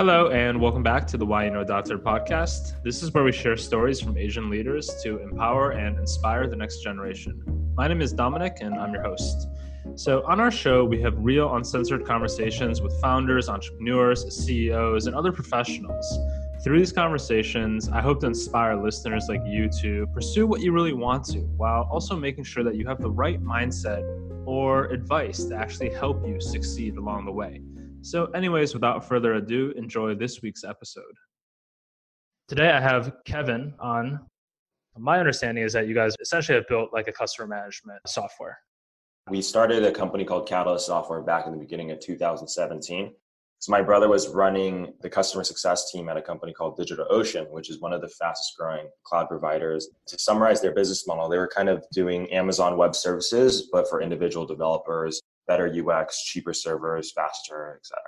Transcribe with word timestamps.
Hello, 0.00 0.30
and 0.30 0.58
welcome 0.58 0.82
back 0.82 1.06
to 1.08 1.18
the 1.18 1.26
Why 1.26 1.44
You 1.44 1.50
Know 1.50 1.62
Doctor 1.62 1.98
podcast. 1.98 2.82
This 2.82 3.02
is 3.02 3.12
where 3.12 3.22
we 3.22 3.32
share 3.32 3.54
stories 3.58 4.00
from 4.00 4.16
Asian 4.16 4.48
leaders 4.48 4.90
to 5.02 5.18
empower 5.18 5.72
and 5.72 5.98
inspire 5.98 6.46
the 6.46 6.56
next 6.56 6.80
generation. 6.80 7.42
My 7.76 7.86
name 7.86 8.00
is 8.00 8.14
Dominic, 8.14 8.56
and 8.62 8.74
I'm 8.76 8.94
your 8.94 9.02
host. 9.02 9.46
So, 9.96 10.24
on 10.24 10.40
our 10.40 10.50
show, 10.50 10.86
we 10.86 11.02
have 11.02 11.18
real, 11.18 11.54
uncensored 11.54 12.06
conversations 12.06 12.80
with 12.80 12.98
founders, 13.02 13.50
entrepreneurs, 13.50 14.24
CEOs, 14.34 15.04
and 15.04 15.14
other 15.14 15.32
professionals. 15.32 16.18
Through 16.64 16.78
these 16.78 16.92
conversations, 16.92 17.90
I 17.90 18.00
hope 18.00 18.20
to 18.20 18.26
inspire 18.26 18.82
listeners 18.82 19.26
like 19.28 19.42
you 19.44 19.68
to 19.82 20.06
pursue 20.14 20.46
what 20.46 20.62
you 20.62 20.72
really 20.72 20.94
want 20.94 21.26
to, 21.26 21.40
while 21.58 21.86
also 21.92 22.16
making 22.16 22.44
sure 22.44 22.64
that 22.64 22.74
you 22.74 22.86
have 22.86 23.02
the 23.02 23.10
right 23.10 23.38
mindset 23.44 24.02
or 24.46 24.86
advice 24.86 25.44
to 25.44 25.56
actually 25.56 25.90
help 25.90 26.26
you 26.26 26.40
succeed 26.40 26.96
along 26.96 27.26
the 27.26 27.32
way. 27.32 27.60
So, 28.02 28.26
anyways, 28.26 28.72
without 28.72 29.06
further 29.06 29.34
ado, 29.34 29.72
enjoy 29.76 30.14
this 30.14 30.40
week's 30.40 30.64
episode. 30.64 31.04
Today, 32.48 32.70
I 32.70 32.80
have 32.80 33.12
Kevin 33.26 33.74
on. 33.78 34.20
My 34.98 35.18
understanding 35.18 35.64
is 35.64 35.74
that 35.74 35.86
you 35.86 35.94
guys 35.94 36.14
essentially 36.20 36.56
have 36.56 36.66
built 36.66 36.92
like 36.92 37.08
a 37.08 37.12
customer 37.12 37.46
management 37.46 38.00
software. 38.06 38.58
We 39.28 39.42
started 39.42 39.84
a 39.84 39.92
company 39.92 40.24
called 40.24 40.48
Catalyst 40.48 40.86
Software 40.86 41.20
back 41.20 41.46
in 41.46 41.52
the 41.52 41.58
beginning 41.58 41.90
of 41.90 42.00
2017. 42.00 43.12
So 43.58 43.70
my 43.70 43.82
brother 43.82 44.08
was 44.08 44.28
running 44.28 44.94
the 45.02 45.10
customer 45.10 45.44
success 45.44 45.92
team 45.92 46.08
at 46.08 46.16
a 46.16 46.22
company 46.22 46.54
called 46.54 46.78
DigitalOcean, 46.78 47.50
which 47.50 47.68
is 47.68 47.80
one 47.80 47.92
of 47.92 48.00
the 48.00 48.08
fastest 48.08 48.54
growing 48.58 48.88
cloud 49.04 49.28
providers. 49.28 49.90
To 50.06 50.18
summarize 50.18 50.62
their 50.62 50.72
business 50.72 51.06
model, 51.06 51.28
they 51.28 51.36
were 51.36 51.50
kind 51.54 51.68
of 51.68 51.84
doing 51.92 52.32
Amazon 52.32 52.78
Web 52.78 52.96
Services, 52.96 53.68
but 53.70 53.88
for 53.88 54.00
individual 54.00 54.46
developers 54.46 55.20
better 55.46 55.66
UX, 55.66 56.24
cheaper 56.24 56.54
servers, 56.54 57.12
faster, 57.12 57.76
etc. 57.78 58.02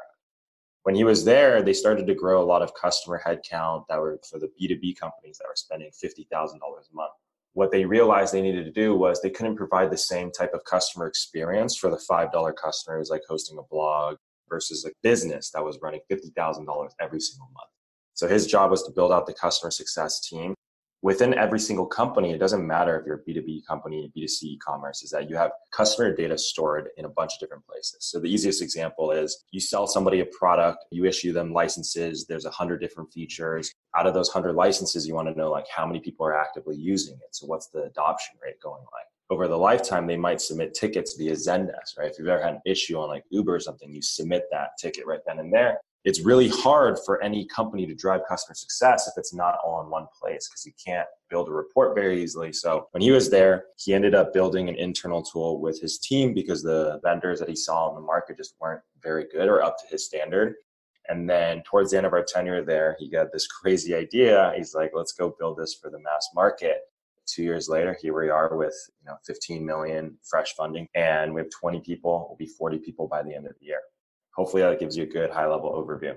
When 0.84 0.94
he 0.94 1.05
was 1.05 1.25
there, 1.25 1.62
they 1.62 1.72
started 1.72 2.06
to 2.08 2.14
grow 2.14 2.42
a 2.42 2.44
lot 2.44 2.62
of 2.62 2.75
customer 2.75 3.20
headcount 3.25 3.84
that 3.88 4.00
were 4.00 4.19
for 4.28 4.38
the 4.38 4.50
B2B 4.61 4.98
companies 4.98 5.38
that 5.38 5.47
were 5.47 5.55
spending 5.55 5.91
$50,000 5.91 6.27
a 6.33 6.94
month. 6.94 7.12
What 7.55 7.70
they 7.70 7.84
realized 7.84 8.33
they 8.33 8.42
needed 8.42 8.64
to 8.64 8.72
do 8.72 8.97
was 8.97 9.20
they 9.20 9.30
couldn't 9.30 9.56
provide 9.56 9.91
the 9.91 9.97
same 9.97 10.33
type 10.33 10.55
of 10.55 10.64
customer 10.64 11.06
experience 11.06 11.77
for 11.77 11.91
the 11.91 12.03
$5 12.10 12.56
customers 12.56 13.10
like 13.10 13.22
hosting 13.28 13.58
a 13.58 13.62
blog 13.70 14.16
versus 14.48 14.84
a 14.84 14.91
business 15.03 15.50
that 15.50 15.64
was 15.64 15.78
running 15.83 16.00
$50,000 16.10 16.91
every 17.00 17.20
single 17.20 17.48
month. 17.55 17.70
So 18.14 18.27
his 18.27 18.47
job 18.47 18.70
was 18.70 18.83
to 18.84 18.92
build 18.92 19.12
out 19.12 19.27
the 19.27 19.34
customer 19.34 19.70
success 19.70 20.20
team 20.20 20.55
within 21.03 21.34
every 21.34 21.58
single 21.58 21.84
company, 21.84 22.31
it 22.31 22.39
doesn't 22.39 22.64
matter 22.64 22.98
if 22.98 23.05
you're 23.05 23.17
a 23.17 23.31
B2B 23.31 23.67
company, 23.67 24.11
B2C 24.17 24.45
e-commerce, 24.45 25.03
is 25.03 25.11
that 25.11 25.28
you 25.28 25.36
have 25.36 25.50
customer 25.72 26.14
data 26.14 26.39
stored 26.39 26.89
in 26.97 27.05
a 27.05 27.09
bunch 27.09 27.34
of 27.34 27.41
different 27.41 27.67
places. 27.67 27.98
So 28.00 28.20
the 28.20 28.28
easiest 28.28 28.62
example 28.62 29.11
is 29.11 29.44
you 29.50 29.61
sell 29.61 29.86
somebody 29.89 30.20
a 30.20 30.27
product, 30.27 30.84
you 30.92 31.05
issue 31.05 31.33
them 31.33 31.53
licenses, 31.53 32.25
there's 32.27 32.47
a 32.47 32.50
hundred 32.50 32.81
different 32.81 33.12
features. 33.12 33.75
Out 33.97 34.06
of 34.06 34.14
those 34.14 34.28
hundred 34.28 34.55
licenses, 34.55 35.06
you 35.06 35.14
want 35.14 35.28
to 35.28 35.34
know 35.34 35.50
like 35.50 35.67
how 35.69 35.84
many 35.84 35.98
people 35.98 36.25
are 36.25 36.39
actively 36.39 36.77
using 36.77 37.14
it. 37.14 37.34
So 37.34 37.47
what's 37.47 37.66
the 37.66 37.83
adoption 37.83 38.37
rate 38.42 38.61
going 38.62 38.83
like? 38.83 39.06
Over 39.28 39.48
the 39.48 39.59
lifetime, 39.59 40.06
they 40.06 40.16
might 40.16 40.41
submit 40.41 40.75
tickets 40.75 41.16
via 41.16 41.33
Zendesk, 41.33 41.98
right? 41.98 42.11
If 42.11 42.19
you've 42.19 42.28
ever 42.28 42.42
had 42.42 42.55
an 42.55 42.61
issue 42.66 42.98
on 42.98 43.09
like 43.09 43.25
Uber 43.31 43.55
or 43.55 43.61
something, 43.61 43.92
you 43.92 44.03
submit 44.03 44.44
that 44.50 44.70
ticket 44.78 45.06
right 45.06 45.20
then 45.27 45.39
and 45.39 45.53
there 45.53 45.78
it's 46.05 46.25
really 46.25 46.48
hard 46.48 46.98
for 47.05 47.22
any 47.22 47.47
company 47.47 47.86
to 47.86 47.95
drive 47.95 48.22
customer 48.28 48.55
success 48.55 49.06
if 49.06 49.14
it's 49.17 49.33
not 49.33 49.58
all 49.64 49.83
in 49.83 49.91
one 49.91 50.06
place 50.20 50.48
because 50.48 50.67
you 50.67 50.72
can't 50.84 51.06
build 51.31 51.48
a 51.48 51.53
report 51.53 51.94
very 51.94 52.20
easily. 52.22 52.53
So 52.53 52.89
when 52.91 53.03
he 53.03 53.12
was 53.12 53.31
there, 53.31 53.67
he 53.77 53.94
ended 53.94 54.14
up 54.14 54.33
building 54.33 54.69
an 54.69 54.75
internal 54.75 55.22
tool 55.22 55.61
with 55.61 55.81
his 55.81 55.98
team 55.98 56.34
because 56.34 56.62
the 56.62 57.00
vendors 57.05 57.39
that 57.39 57.48
he 57.48 57.55
saw 57.55 57.89
in 57.91 57.94
the 57.94 58.00
market 58.00 58.37
just 58.37 58.56
weren't 58.60 58.82
very 59.00 59.26
good 59.32 59.49
or 59.49 59.62
up 59.62 59.78
to 59.78 59.87
his 59.87 60.04
standard. 60.04 60.54
And 61.09 61.28
then 61.28 61.62
towards 61.62 61.91
the 61.91 61.99
end 61.99 62.06
of 62.06 62.12
our 62.12 62.25
tenure 62.25 62.65
there, 62.65 62.97
he 62.99 63.09
got 63.09 63.32
this 63.32 63.47
crazy 63.47 63.94
idea. 63.94 64.53
He's 64.56 64.75
like, 64.75 64.91
let's 64.94 65.12
go 65.12 65.34
build 65.38 65.59
this 65.59 65.75
for 65.75 65.91
the 65.91 66.00
mass 66.00 66.28
market. 66.34 66.78
Two 67.26 67.44
years 67.44 67.69
later, 67.69 67.97
here 68.00 68.19
we 68.21 68.31
are 68.31 68.56
with 68.56 68.75
you 69.00 69.09
know 69.09 69.16
15 69.25 69.65
million 69.65 70.19
fresh 70.28 70.55
funding, 70.55 70.88
and 70.97 71.32
we 71.32 71.41
have 71.41 71.50
20 71.50 71.81
people. 71.81 72.26
We'll 72.28 72.37
be 72.37 72.53
40 72.53 72.78
people 72.78 73.06
by 73.06 73.22
the 73.22 73.32
end 73.34 73.47
of 73.47 73.55
the 73.60 73.66
year 73.66 73.78
hopefully 74.34 74.62
that 74.62 74.78
gives 74.81 74.97
you 74.97 75.04
a 75.04 75.06
good 75.06 75.31
high 75.31 75.47
level 75.47 75.72
overview. 75.72 76.16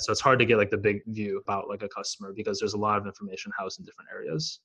So 0.00 0.12
it's 0.12 0.20
hard 0.20 0.38
to 0.38 0.44
get 0.44 0.58
like 0.58 0.70
the 0.70 0.78
big 0.78 1.02
view 1.06 1.38
about 1.38 1.68
like 1.68 1.82
a 1.82 1.88
customer 1.88 2.32
because 2.32 2.60
there's 2.60 2.74
a 2.74 2.78
lot 2.78 2.98
of 2.98 3.06
information 3.06 3.52
housed 3.58 3.80
in 3.80 3.84
different 3.84 4.10
areas. 4.12 4.60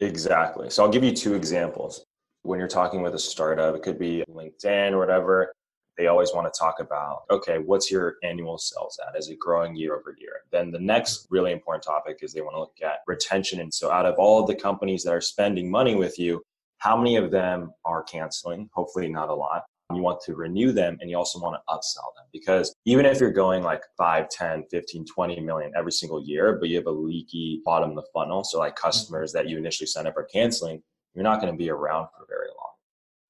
Exactly. 0.00 0.68
So 0.68 0.84
I'll 0.84 0.90
give 0.90 1.04
you 1.04 1.12
two 1.12 1.34
examples. 1.34 2.04
When 2.42 2.58
you're 2.58 2.68
talking 2.68 3.00
with 3.00 3.14
a 3.14 3.18
startup, 3.18 3.74
it 3.74 3.82
could 3.82 3.98
be 3.98 4.22
LinkedIn 4.28 4.92
or 4.92 4.98
whatever. 4.98 5.52
They 5.96 6.08
always 6.08 6.32
want 6.34 6.52
to 6.52 6.58
talk 6.58 6.80
about, 6.80 7.22
okay, 7.30 7.58
what's 7.58 7.90
your 7.90 8.16
annual 8.22 8.58
sales 8.58 8.98
at? 9.06 9.16
Is 9.16 9.30
it 9.30 9.38
growing 9.38 9.76
year 9.76 9.94
over 9.94 10.14
year? 10.18 10.40
Then 10.50 10.70
the 10.70 10.80
next 10.80 11.28
really 11.30 11.52
important 11.52 11.84
topic 11.84 12.18
is 12.20 12.34
they 12.34 12.40
want 12.42 12.56
to 12.56 12.60
look 12.60 12.76
at 12.82 12.98
retention. 13.06 13.60
And 13.60 13.72
so 13.72 13.90
out 13.90 14.04
of 14.04 14.16
all 14.16 14.40
of 14.40 14.48
the 14.48 14.56
companies 14.56 15.04
that 15.04 15.14
are 15.14 15.20
spending 15.20 15.70
money 15.70 15.94
with 15.94 16.18
you, 16.18 16.42
how 16.78 16.96
many 16.96 17.16
of 17.16 17.30
them 17.30 17.72
are 17.84 18.02
canceling? 18.02 18.68
Hopefully 18.74 19.08
not 19.08 19.30
a 19.30 19.34
lot 19.34 19.62
you 19.94 20.02
want 20.02 20.20
to 20.22 20.34
renew 20.34 20.72
them 20.72 20.98
and 21.00 21.10
you 21.10 21.16
also 21.16 21.38
want 21.38 21.54
to 21.54 21.74
upsell 21.74 22.14
them. 22.16 22.26
Because 22.32 22.74
even 22.84 23.06
if 23.06 23.20
you're 23.20 23.30
going 23.30 23.62
like 23.62 23.82
5 23.96 24.28
10 24.28 24.64
15 24.70 25.04
20 25.06 25.40
million 25.40 25.72
every 25.76 25.92
single 25.92 26.22
year 26.22 26.58
but 26.58 26.68
you 26.68 26.76
have 26.76 26.86
a 26.86 26.90
leaky 26.90 27.62
bottom 27.64 27.90
of 27.90 27.96
the 27.96 28.04
funnel 28.12 28.44
so 28.44 28.58
like 28.58 28.76
customers 28.76 29.32
that 29.32 29.48
you 29.48 29.58
initially 29.58 29.86
sign 29.86 30.06
up 30.06 30.16
are 30.16 30.24
canceling 30.24 30.82
you're 31.14 31.24
not 31.24 31.40
going 31.40 31.52
to 31.52 31.56
be 31.56 31.70
around 31.70 32.08
for 32.16 32.26
very 32.28 32.48
long. 32.48 32.72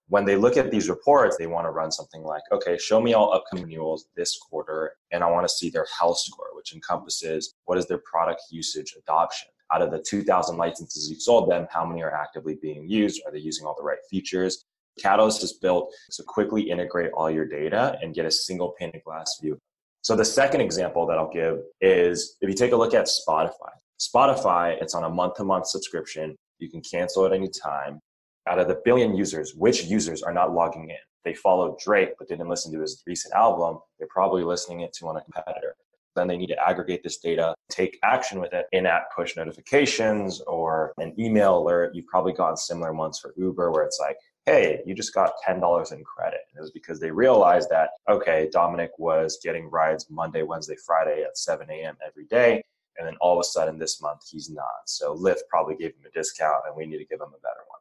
When 0.09 0.25
they 0.25 0.37
look 0.37 0.57
at 0.57 0.71
these 0.71 0.89
reports 0.89 1.37
they 1.37 1.47
want 1.47 1.67
to 1.67 1.71
run 1.71 1.91
something 1.91 2.23
like 2.23 2.43
okay 2.53 2.79
show 2.79 3.01
me 3.01 3.15
all 3.15 3.33
upcoming 3.33 3.65
renewals 3.65 4.07
this 4.17 4.39
quarter 4.39 4.93
and 5.13 5.25
i 5.25 5.31
want 5.31 5.47
to 5.47 5.55
see 5.55 5.71
their 5.71 5.87
health 5.99 6.19
score 6.19 6.55
which 6.55 6.75
encompasses 6.75 7.55
what 7.65 7.79
is 7.79 7.87
their 7.87 8.03
product 8.11 8.43
usage 8.51 8.95
adoption. 8.99 9.49
Out 9.73 9.83
of 9.83 9.91
the 9.91 10.05
2000 10.07 10.57
licenses 10.57 11.11
you've 11.11 11.23
sold 11.23 11.51
them 11.51 11.67
how 11.71 11.85
many 11.85 12.03
are 12.03 12.15
actively 12.15 12.59
being 12.61 12.89
used? 12.89 13.23
Are 13.27 13.33
they 13.33 13.39
using 13.39 13.67
all 13.67 13.75
the 13.77 13.83
right 13.83 13.99
features 14.11 14.65
Catalyst 15.01 15.43
is 15.43 15.55
built 15.55 15.93
to 16.13 16.23
quickly 16.23 16.63
integrate 16.63 17.11
all 17.13 17.31
your 17.31 17.47
data 17.47 17.99
and 18.03 18.15
get 18.15 18.27
a 18.27 18.31
single 18.31 18.75
pane 18.79 18.93
of 18.95 19.03
glass 19.05 19.39
view. 19.43 19.59
So 20.03 20.15
the 20.15 20.25
second 20.25 20.61
example 20.61 21.07
that 21.07 21.19
I'll 21.19 21.33
give 21.33 21.61
is 21.81 22.37
if 22.41 22.49
you 22.49 22.55
take 22.55 22.73
a 22.73 22.77
look 22.77 22.95
at 22.95 23.07
Spotify. 23.07 23.73
Spotify, 24.01 24.81
it's 24.81 24.95
on 24.95 25.05
a 25.05 25.09
month-to-month 25.09 25.67
subscription. 25.67 26.37
You 26.59 26.71
can 26.71 26.83
cancel 26.83 27.25
at 27.27 27.33
any 27.33 27.49
time. 27.49 28.01
Out 28.47 28.59
of 28.59 28.69
the 28.69 28.81
billion 28.85 29.17
users, 29.17 29.55
which 29.55 29.85
users 29.85 30.23
are 30.23 30.33
not 30.33 30.53
logging 30.53 30.91
in? 30.91 30.97
They 31.25 31.33
followed 31.35 31.79
Drake 31.79 32.11
but 32.19 32.29
didn't 32.29 32.49
listen 32.49 32.73
to 32.75 32.81
his 32.81 33.03
recent 33.07 33.35
album. 33.35 33.79
They're 33.99 34.09
probably 34.11 34.45
listening 34.45 34.81
it 34.81 34.93
to 34.99 35.09
on 35.09 35.17
a 35.17 35.23
competitor. 35.23 35.75
Then 36.15 36.29
they 36.29 36.37
need 36.37 36.49
to 36.49 36.69
aggregate 36.69 37.03
this 37.03 37.19
data, 37.19 37.55
take 37.71 37.99
action 38.05 38.41
with 38.41 38.53
it 38.53 38.67
in 38.73 38.87
app 38.87 39.09
push 39.17 39.37
notifications 39.37 40.41
or 40.43 40.93
an 40.99 41.15
email 41.19 41.59
alert. 41.59 41.95
You've 41.95 42.07
probably 42.07 42.35
gotten 42.35 42.57
similar 42.57 42.93
ones 42.93 43.19
for 43.19 43.35
Uber 43.37 43.73
where 43.73 43.85
it's 43.85 43.99
like, 43.99 44.17
hey, 44.47 44.83
you 44.85 44.95
just 44.95 45.15
got 45.15 45.33
$10 45.47 45.93
in 45.93 46.05
credit. 46.05 46.41
And 46.51 46.59
it 46.59 46.61
was 46.61 46.71
because 46.71 47.01
they 47.01 47.11
realized 47.11 47.71
that, 47.71 47.91
okay, 48.09 48.49
Dominic 48.53 48.91
was 48.99 49.39
getting 49.43 49.71
rides 49.71 50.07
Monday, 50.11 50.43
Wednesday, 50.43 50.77
Friday 50.87 51.23
at 51.23 51.39
7 51.39 51.67
a.m. 51.71 51.97
every 52.07 52.27
day. 52.27 52.63
And 52.99 53.07
then 53.07 53.17
all 53.21 53.35
of 53.35 53.41
a 53.41 53.45
sudden 53.45 53.79
this 53.79 54.01
month 54.01 54.21
he's 54.31 54.51
not. 54.51 54.87
So 54.87 55.17
Lyft 55.17 55.41
probably 55.49 55.77
gave 55.77 55.91
him 55.91 56.05
a 56.07 56.11
discount 56.11 56.63
and 56.67 56.77
we 56.77 56.87
need 56.87 56.99
to 56.99 57.07
give 57.07 57.21
him 57.21 57.29
a 57.29 57.41
better 57.41 57.65
one. 57.69 57.81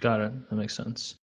Got 0.00 0.20
it. 0.20 0.50
That 0.50 0.56
makes 0.56 0.74
sense. 0.74 1.16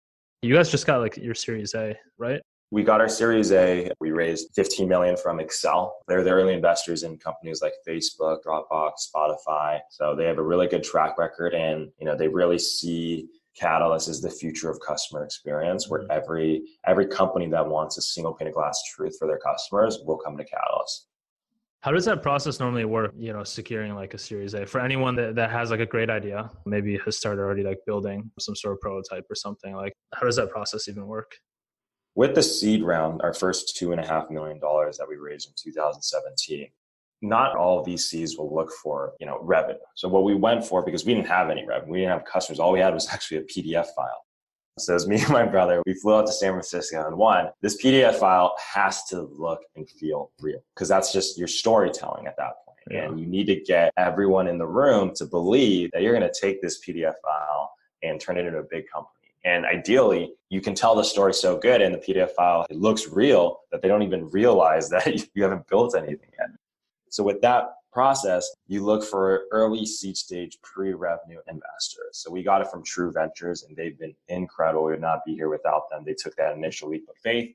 You 0.42 0.54
guys 0.54 0.70
just 0.70 0.86
got 0.86 1.00
like 1.00 1.16
your 1.16 1.34
Series 1.34 1.74
A, 1.74 1.96
right? 2.18 2.40
We 2.70 2.84
got 2.84 3.00
our 3.00 3.08
Series 3.08 3.50
A. 3.50 3.90
We 3.98 4.12
raised 4.12 4.50
15 4.54 4.88
million 4.88 5.16
from 5.16 5.38
Accel. 5.38 5.90
They're 6.06 6.22
the 6.22 6.30
early 6.30 6.54
investors 6.54 7.02
in 7.02 7.18
companies 7.18 7.60
like 7.62 7.72
Facebook, 7.86 8.38
Dropbox, 8.46 8.92
Spotify. 9.12 9.80
So 9.90 10.14
they 10.14 10.26
have 10.26 10.38
a 10.38 10.42
really 10.42 10.68
good 10.68 10.84
track 10.84 11.18
record 11.18 11.52
and, 11.52 11.90
you 11.98 12.06
know, 12.06 12.16
they 12.16 12.28
really 12.28 12.60
see 12.60 13.28
Catalyst 13.56 14.08
is 14.08 14.20
the 14.20 14.30
future 14.30 14.70
of 14.70 14.78
customer 14.80 15.24
experience, 15.24 15.88
where 15.88 16.02
mm-hmm. 16.02 16.12
every 16.12 16.62
every 16.86 17.06
company 17.06 17.48
that 17.48 17.66
wants 17.66 17.98
a 17.98 18.02
single 18.02 18.32
pane 18.32 18.48
of 18.48 18.54
glass 18.54 18.80
truth 18.94 19.16
for 19.18 19.26
their 19.26 19.38
customers 19.38 19.98
will 20.04 20.18
come 20.18 20.36
to 20.36 20.44
Catalyst. 20.44 21.06
How 21.80 21.92
does 21.92 22.04
that 22.04 22.22
process 22.22 22.60
normally 22.60 22.84
work? 22.84 23.14
You 23.16 23.32
know, 23.32 23.42
securing 23.42 23.94
like 23.94 24.12
a 24.12 24.18
Series 24.18 24.54
A 24.54 24.66
for 24.66 24.80
anyone 24.80 25.16
that, 25.16 25.34
that 25.36 25.50
has 25.50 25.70
like 25.70 25.80
a 25.80 25.86
great 25.86 26.10
idea, 26.10 26.50
maybe 26.66 26.98
has 27.04 27.16
started 27.16 27.40
already 27.40 27.62
like 27.62 27.78
building 27.86 28.30
some 28.38 28.54
sort 28.54 28.74
of 28.74 28.80
prototype 28.80 29.24
or 29.30 29.34
something. 29.34 29.74
Like, 29.74 29.94
how 30.14 30.26
does 30.26 30.36
that 30.36 30.50
process 30.50 30.88
even 30.88 31.06
work? 31.06 31.32
With 32.14 32.34
the 32.34 32.42
seed 32.42 32.82
round, 32.82 33.22
our 33.22 33.32
first 33.32 33.76
two 33.76 33.92
and 33.92 34.00
a 34.00 34.06
half 34.06 34.30
million 34.30 34.58
dollars 34.58 34.98
that 34.98 35.08
we 35.08 35.16
raised 35.16 35.48
in 35.48 35.54
2017, 35.56 36.68
not 37.22 37.56
all 37.56 37.84
VCs 37.84 38.38
will 38.38 38.54
look 38.54 38.72
for, 38.82 39.12
you 39.20 39.26
know, 39.26 39.38
revenue. 39.42 39.78
So 39.94 40.08
what 40.08 40.24
we 40.24 40.34
went 40.34 40.64
for, 40.64 40.84
because 40.84 41.04
we 41.04 41.14
didn't 41.14 41.28
have 41.28 41.50
any 41.50 41.66
revenue, 41.66 41.92
we 41.92 41.98
didn't 42.00 42.12
have 42.12 42.24
customers, 42.24 42.58
all 42.58 42.72
we 42.72 42.80
had 42.80 42.94
was 42.94 43.08
actually 43.12 43.38
a 43.38 43.42
PDF 43.42 43.86
file. 43.94 44.24
So 44.78 44.94
as 44.94 45.06
me 45.06 45.20
and 45.20 45.30
my 45.30 45.44
brother, 45.44 45.82
we 45.84 45.94
flew 45.94 46.14
out 46.14 46.26
to 46.26 46.32
San 46.32 46.52
Francisco 46.52 47.06
and 47.06 47.16
one, 47.16 47.50
this 47.60 47.82
PDF 47.82 48.14
file 48.14 48.54
has 48.72 49.04
to 49.06 49.22
look 49.22 49.60
and 49.76 49.88
feel 49.88 50.30
real 50.40 50.62
because 50.74 50.88
that's 50.88 51.12
just 51.12 51.38
your 51.38 51.48
storytelling 51.48 52.26
at 52.26 52.36
that 52.36 52.64
point. 52.64 52.78
Yeah. 52.90 53.04
And 53.04 53.20
you 53.20 53.26
need 53.26 53.46
to 53.46 53.56
get 53.56 53.92
everyone 53.96 54.46
in 54.46 54.58
the 54.58 54.66
room 54.66 55.12
to 55.16 55.26
believe 55.26 55.90
that 55.92 56.02
you're 56.02 56.16
going 56.18 56.28
to 56.28 56.40
take 56.40 56.62
this 56.62 56.80
PDF 56.80 57.14
file 57.22 57.72
and 58.02 58.20
turn 58.20 58.38
it 58.38 58.46
into 58.46 58.58
a 58.58 58.64
big 58.70 58.84
company. 58.88 59.14
And 59.44 59.64
ideally, 59.64 60.32
you 60.50 60.60
can 60.60 60.74
tell 60.74 60.94
the 60.94 61.02
story 61.02 61.32
so 61.32 61.58
good 61.58 61.80
in 61.80 61.92
the 61.92 61.98
PDF 61.98 62.30
file, 62.30 62.66
it 62.68 62.76
looks 62.76 63.08
real 63.08 63.60
that 63.72 63.80
they 63.82 63.88
don't 63.88 64.02
even 64.02 64.28
realize 64.28 64.88
that 64.90 65.06
you 65.34 65.42
haven't 65.42 65.66
built 65.68 65.94
anything 65.94 66.30
yet. 66.38 66.48
So 67.10 67.22
with 67.22 67.40
that 67.42 67.74
process, 67.92 68.48
you 68.68 68.84
look 68.84 69.04
for 69.04 69.42
early 69.50 69.84
seed 69.84 70.16
stage 70.16 70.58
pre-revenue 70.62 71.40
investors. 71.48 72.12
So 72.12 72.30
we 72.30 72.42
got 72.42 72.60
it 72.62 72.70
from 72.70 72.84
True 72.84 73.12
Ventures 73.12 73.64
and 73.64 73.76
they've 73.76 73.98
been 73.98 74.14
incredible. 74.28 74.84
We 74.84 74.92
would 74.92 75.00
not 75.00 75.24
be 75.26 75.34
here 75.34 75.48
without 75.48 75.90
them. 75.90 76.04
They 76.04 76.14
took 76.14 76.36
that 76.36 76.56
initial 76.56 76.88
leap 76.88 77.06
of 77.08 77.16
faith. 77.16 77.54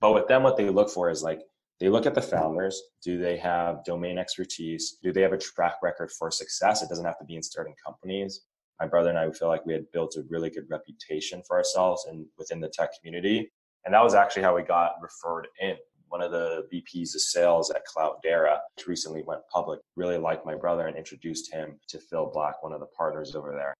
But 0.00 0.14
with 0.14 0.28
them, 0.28 0.42
what 0.42 0.56
they 0.56 0.68
look 0.68 0.88
for 0.88 1.10
is 1.10 1.22
like 1.22 1.42
they 1.80 1.88
look 1.88 2.06
at 2.06 2.14
the 2.14 2.22
founders. 2.22 2.80
Do 3.02 3.18
they 3.18 3.36
have 3.38 3.84
domain 3.84 4.18
expertise? 4.18 4.98
Do 5.02 5.12
they 5.12 5.22
have 5.22 5.32
a 5.32 5.38
track 5.38 5.74
record 5.82 6.12
for 6.12 6.30
success? 6.30 6.82
It 6.82 6.88
doesn't 6.88 7.04
have 7.04 7.18
to 7.18 7.24
be 7.24 7.34
in 7.34 7.42
starting 7.42 7.74
companies. 7.84 8.42
My 8.80 8.86
brother 8.86 9.10
and 9.10 9.18
I 9.18 9.30
feel 9.30 9.48
like 9.48 9.66
we 9.66 9.72
had 9.72 9.90
built 9.92 10.16
a 10.16 10.22
really 10.28 10.50
good 10.50 10.70
reputation 10.70 11.42
for 11.46 11.56
ourselves 11.56 12.06
and 12.08 12.26
within 12.38 12.60
the 12.60 12.68
tech 12.68 12.90
community. 12.98 13.50
And 13.84 13.94
that 13.94 14.04
was 14.04 14.14
actually 14.14 14.42
how 14.42 14.54
we 14.54 14.62
got 14.62 14.94
referred 15.02 15.48
in 15.60 15.76
one 16.12 16.20
of 16.20 16.30
the 16.30 16.66
VPs 16.70 17.14
of 17.14 17.22
sales 17.22 17.70
at 17.70 17.84
Cloudera, 17.86 18.58
which 18.76 18.86
recently 18.86 19.22
went 19.22 19.40
public, 19.50 19.80
really 19.96 20.18
liked 20.18 20.44
my 20.44 20.54
brother 20.54 20.86
and 20.86 20.94
introduced 20.94 21.50
him 21.50 21.80
to 21.88 21.98
Phil 21.98 22.30
Black, 22.30 22.62
one 22.62 22.74
of 22.74 22.80
the 22.80 22.86
partners 22.86 23.34
over 23.34 23.52
there. 23.52 23.72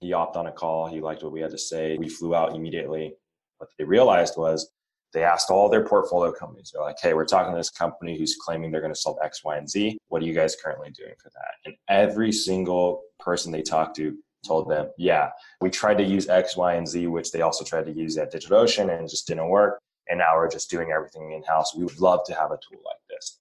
He 0.00 0.12
opted 0.12 0.40
on 0.40 0.46
a 0.48 0.52
call. 0.52 0.88
He 0.88 1.00
liked 1.00 1.22
what 1.22 1.32
we 1.32 1.40
had 1.40 1.50
to 1.52 1.58
say. 1.58 1.96
We 1.96 2.10
flew 2.10 2.34
out 2.34 2.54
immediately. 2.54 3.14
What 3.56 3.70
they 3.78 3.84
realized 3.84 4.34
was 4.36 4.70
they 5.14 5.24
asked 5.24 5.50
all 5.50 5.70
their 5.70 5.82
portfolio 5.86 6.30
companies, 6.32 6.70
they're 6.72 6.82
like, 6.82 6.98
hey, 7.00 7.14
we're 7.14 7.24
talking 7.24 7.52
to 7.52 7.58
this 7.58 7.70
company 7.70 8.18
who's 8.18 8.36
claiming 8.36 8.70
they're 8.70 8.82
going 8.82 8.92
to 8.92 9.00
solve 9.00 9.16
X, 9.24 9.42
Y, 9.42 9.56
and 9.56 9.68
Z. 9.68 9.96
What 10.08 10.22
are 10.22 10.26
you 10.26 10.34
guys 10.34 10.56
currently 10.62 10.90
doing 10.90 11.14
for 11.18 11.30
that? 11.30 11.54
And 11.64 11.74
every 11.88 12.30
single 12.30 13.04
person 13.18 13.52
they 13.52 13.62
talked 13.62 13.96
to 13.96 14.18
told 14.46 14.70
them, 14.70 14.90
yeah, 14.98 15.30
we 15.62 15.70
tried 15.70 15.96
to 15.96 16.04
use 16.04 16.28
X, 16.28 16.58
Y, 16.58 16.74
and 16.74 16.86
Z, 16.86 17.06
which 17.06 17.32
they 17.32 17.40
also 17.40 17.64
tried 17.64 17.86
to 17.86 17.92
use 17.92 18.18
at 18.18 18.32
DigitalOcean 18.32 18.94
and 18.96 19.08
just 19.08 19.26
didn't 19.26 19.48
work 19.48 19.80
and 20.10 20.18
now 20.18 20.36
we're 20.36 20.50
just 20.50 20.68
doing 20.70 20.90
everything 20.90 21.32
in 21.32 21.42
house. 21.44 21.74
We 21.74 21.84
would 21.84 22.00
love 22.00 22.20
to 22.26 22.34
have 22.34 22.50
a 22.50 22.58
tool 22.58 22.80
like 22.84 23.00
this. 23.08 23.38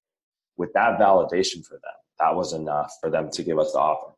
With 0.55 0.71
that 0.73 0.99
validation 0.99 1.65
for 1.65 1.73
them, 1.73 1.97
that 2.19 2.35
was 2.35 2.53
enough 2.53 2.93
for 3.01 3.09
them 3.09 3.29
to 3.31 3.43
give 3.43 3.57
us 3.57 3.73
the 3.73 3.79
offer. 3.79 4.13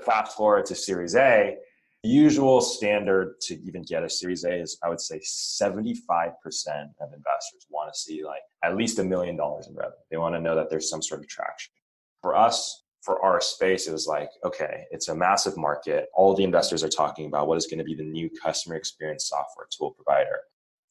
Fast 0.00 0.36
forward 0.36 0.64
to 0.66 0.74
Series 0.76 1.16
A, 1.16 1.56
the 2.04 2.08
usual 2.08 2.60
standard 2.60 3.40
to 3.42 3.60
even 3.62 3.82
get 3.82 4.04
a 4.04 4.08
Series 4.08 4.44
A 4.44 4.60
is 4.60 4.78
I 4.84 4.88
would 4.88 5.00
say 5.00 5.18
75% 5.18 5.66
of 5.66 7.12
investors 7.12 7.66
want 7.68 7.92
to 7.92 7.98
see 7.98 8.24
like 8.24 8.42
at 8.62 8.76
least 8.76 9.00
a 9.00 9.04
million 9.04 9.36
dollars 9.36 9.66
in 9.66 9.74
revenue. 9.74 9.96
They 10.10 10.18
want 10.18 10.36
to 10.36 10.40
know 10.40 10.54
that 10.54 10.70
there's 10.70 10.88
some 10.88 11.02
sort 11.02 11.20
of 11.20 11.28
traction. 11.28 11.72
For 12.22 12.36
us, 12.36 12.84
for 13.02 13.20
our 13.24 13.40
space, 13.40 13.88
it 13.88 13.92
was 13.92 14.06
like, 14.06 14.30
okay, 14.44 14.84
it's 14.90 15.08
a 15.08 15.14
massive 15.14 15.56
market. 15.56 16.08
All 16.14 16.34
the 16.34 16.44
investors 16.44 16.84
are 16.84 16.88
talking 16.88 17.26
about 17.26 17.48
what 17.48 17.58
is 17.58 17.66
going 17.66 17.78
to 17.78 17.84
be 17.84 17.94
the 17.94 18.04
new 18.04 18.30
customer 18.30 18.76
experience 18.76 19.28
software 19.28 19.66
tool 19.76 19.92
provider. 19.92 20.40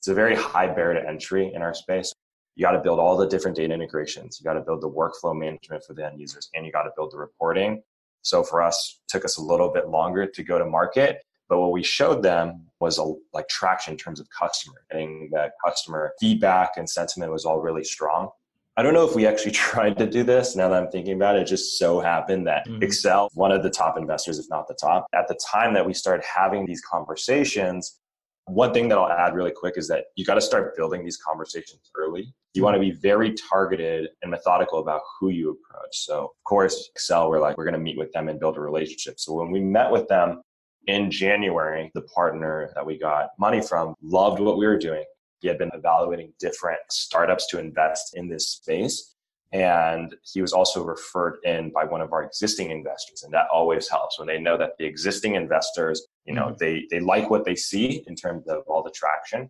It's 0.08 0.12
a 0.14 0.16
very 0.16 0.38
high 0.38 0.68
barrier 0.68 1.02
to 1.02 1.06
entry 1.06 1.52
in 1.54 1.62
our 1.62 1.74
space. 1.74 2.14
You 2.56 2.64
got 2.64 2.72
to 2.72 2.80
build 2.80 2.98
all 2.98 3.18
the 3.18 3.28
different 3.28 3.58
data 3.58 3.74
integrations. 3.74 4.40
You 4.40 4.46
got 4.46 4.54
to 4.54 4.62
build 4.62 4.80
the 4.80 4.90
workflow 4.90 5.38
management 5.38 5.84
for 5.84 5.94
the 5.94 6.06
end 6.06 6.18
users, 6.18 6.50
and 6.56 6.66
you 6.66 6.72
got 6.72 6.84
to 6.84 6.92
build 6.96 7.12
the 7.12 7.18
reporting. 7.18 7.84
So 8.22 8.42
for 8.42 8.62
us, 8.62 9.02
took 9.10 9.26
us 9.26 9.36
a 9.36 9.42
little 9.42 9.70
bit 9.70 9.90
longer 9.90 10.26
to 10.26 10.44
go 10.44 10.58
to 10.58 10.66
market. 10.66 11.26
But 11.50 11.60
what 11.60 11.74
we 11.74 11.84
showed 11.84 12.24
them 12.24 12.68
was 12.80 13.00
a, 13.00 13.14
like 13.34 13.50
traction 13.50 13.96
in 13.96 13.98
terms 13.98 14.22
of 14.22 14.30
customer, 14.30 14.78
getting 14.90 15.30
that 15.34 15.52
customer 15.66 16.14
feedback 16.22 16.78
and 16.78 16.90
sentiment 16.90 17.34
was 17.34 17.44
all 17.44 17.60
really 17.60 17.84
strong. 17.84 18.30
I 18.78 18.84
don't 18.84 18.94
know 18.94 19.06
if 19.06 19.14
we 19.14 19.28
actually 19.28 19.52
tried 19.68 19.98
to 19.98 20.08
do 20.08 20.24
this. 20.24 20.56
Now 20.56 20.70
that 20.70 20.82
I'm 20.82 20.90
thinking 20.90 21.16
about 21.16 21.36
it, 21.36 21.42
it 21.42 21.48
just 21.48 21.78
so 21.78 22.00
happened 22.00 22.48
that 22.48 22.66
mm-hmm. 22.66 22.82
Accel, 22.82 23.28
one 23.34 23.52
of 23.52 23.62
the 23.62 23.70
top 23.70 23.98
investors, 23.98 24.40
if 24.40 24.46
not 24.50 24.70
the 24.70 24.74
top, 24.76 25.06
at 25.14 25.28
the 25.28 25.38
time 25.46 25.74
that 25.74 25.86
we 25.86 25.94
started 25.94 26.24
having 26.26 26.66
these 26.66 26.80
conversations, 26.80 28.00
one 28.48 28.74
thing 28.74 28.88
that 28.90 28.98
I'll 28.98 29.10
add 29.10 29.36
really 29.36 29.52
quick 29.52 29.76
is 29.78 29.88
that 29.90 30.06
you 30.16 30.26
got 30.26 30.36
to 30.36 30.42
start 30.42 30.76
building 30.76 31.04
these 31.04 31.18
conversations 31.18 31.92
early. 31.96 32.34
You 32.54 32.64
want 32.64 32.76
to 32.76 32.80
be 32.80 32.92
very 32.92 33.34
targeted 33.34 34.10
and 34.22 34.32
methodical 34.32 34.80
about 34.80 35.02
who 35.20 35.30
you 35.30 35.52
approach. 35.52 35.98
So, 35.98 36.24
of 36.24 36.44
course, 36.46 36.90
Accel, 36.98 37.30
we're 37.30 37.42
like, 37.42 37.58
we're 37.58 37.66
going 37.66 37.74
to 37.74 37.80
meet 37.80 37.98
with 37.98 38.12
them 38.14 38.30
and 38.30 38.40
build 38.40 38.58
a 38.58 38.62
relationship. 38.62 39.20
So, 39.20 39.34
when 39.34 39.52
we 39.52 39.60
met 39.60 39.92
with 39.92 40.08
them 40.08 40.42
in 40.88 41.12
January, 41.12 41.92
the 41.94 42.02
partner 42.04 42.72
that 42.74 42.86
we 42.86 42.98
got 42.98 43.30
money 43.38 43.62
from 43.62 43.94
loved 44.02 44.40
what 44.40 44.58
we 44.58 44.66
were 44.66 44.78
doing. 44.78 45.04
He 45.40 45.48
had 45.48 45.58
been 45.58 45.72
evaluating 45.74 46.34
different 46.40 46.80
startups 46.90 47.48
to 47.48 47.60
invest 47.60 48.16
in 48.16 48.28
this 48.28 48.48
space. 48.50 49.14
And 49.54 50.16
he 50.24 50.42
was 50.42 50.52
also 50.52 50.84
referred 50.84 51.38
in 51.44 51.72
by 51.72 51.86
one 51.86 52.02
of 52.02 52.12
our 52.12 52.24
existing 52.24 52.72
investors. 52.72 53.24
And 53.24 53.34
that 53.34 53.48
always 53.54 53.88
helps 53.90 54.20
when 54.20 54.28
they 54.28 54.40
know 54.40 54.58
that 54.58 54.72
the 54.78 54.86
existing 54.86 55.36
investors, 55.36 56.06
you 56.28 56.34
know, 56.34 56.48
mm-hmm. 56.48 56.56
they, 56.60 56.86
they 56.92 57.00
like 57.00 57.30
what 57.30 57.46
they 57.46 57.56
see 57.56 58.04
in 58.06 58.16
terms 58.16 58.48
of 58.48 58.64
all 58.68 58.84
the 58.84 58.92
traction. 58.92 59.50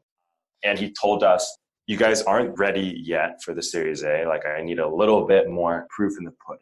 And 0.64 0.78
he 0.80 0.94
told 0.94 1.24
us, 1.24 1.58
you 1.88 1.98
guys 1.98 2.22
aren't 2.24 2.58
ready 2.60 3.02
yet 3.04 3.42
for 3.44 3.54
the 3.54 3.64
Series 3.64 4.04
A. 4.04 4.26
Like, 4.26 4.46
I 4.46 4.62
need 4.62 4.80
a 4.80 4.88
little 4.88 5.26
bit 5.26 5.50
more 5.50 5.88
proof 5.90 6.18
in 6.18 6.26
the 6.26 6.34
pudding. 6.46 6.62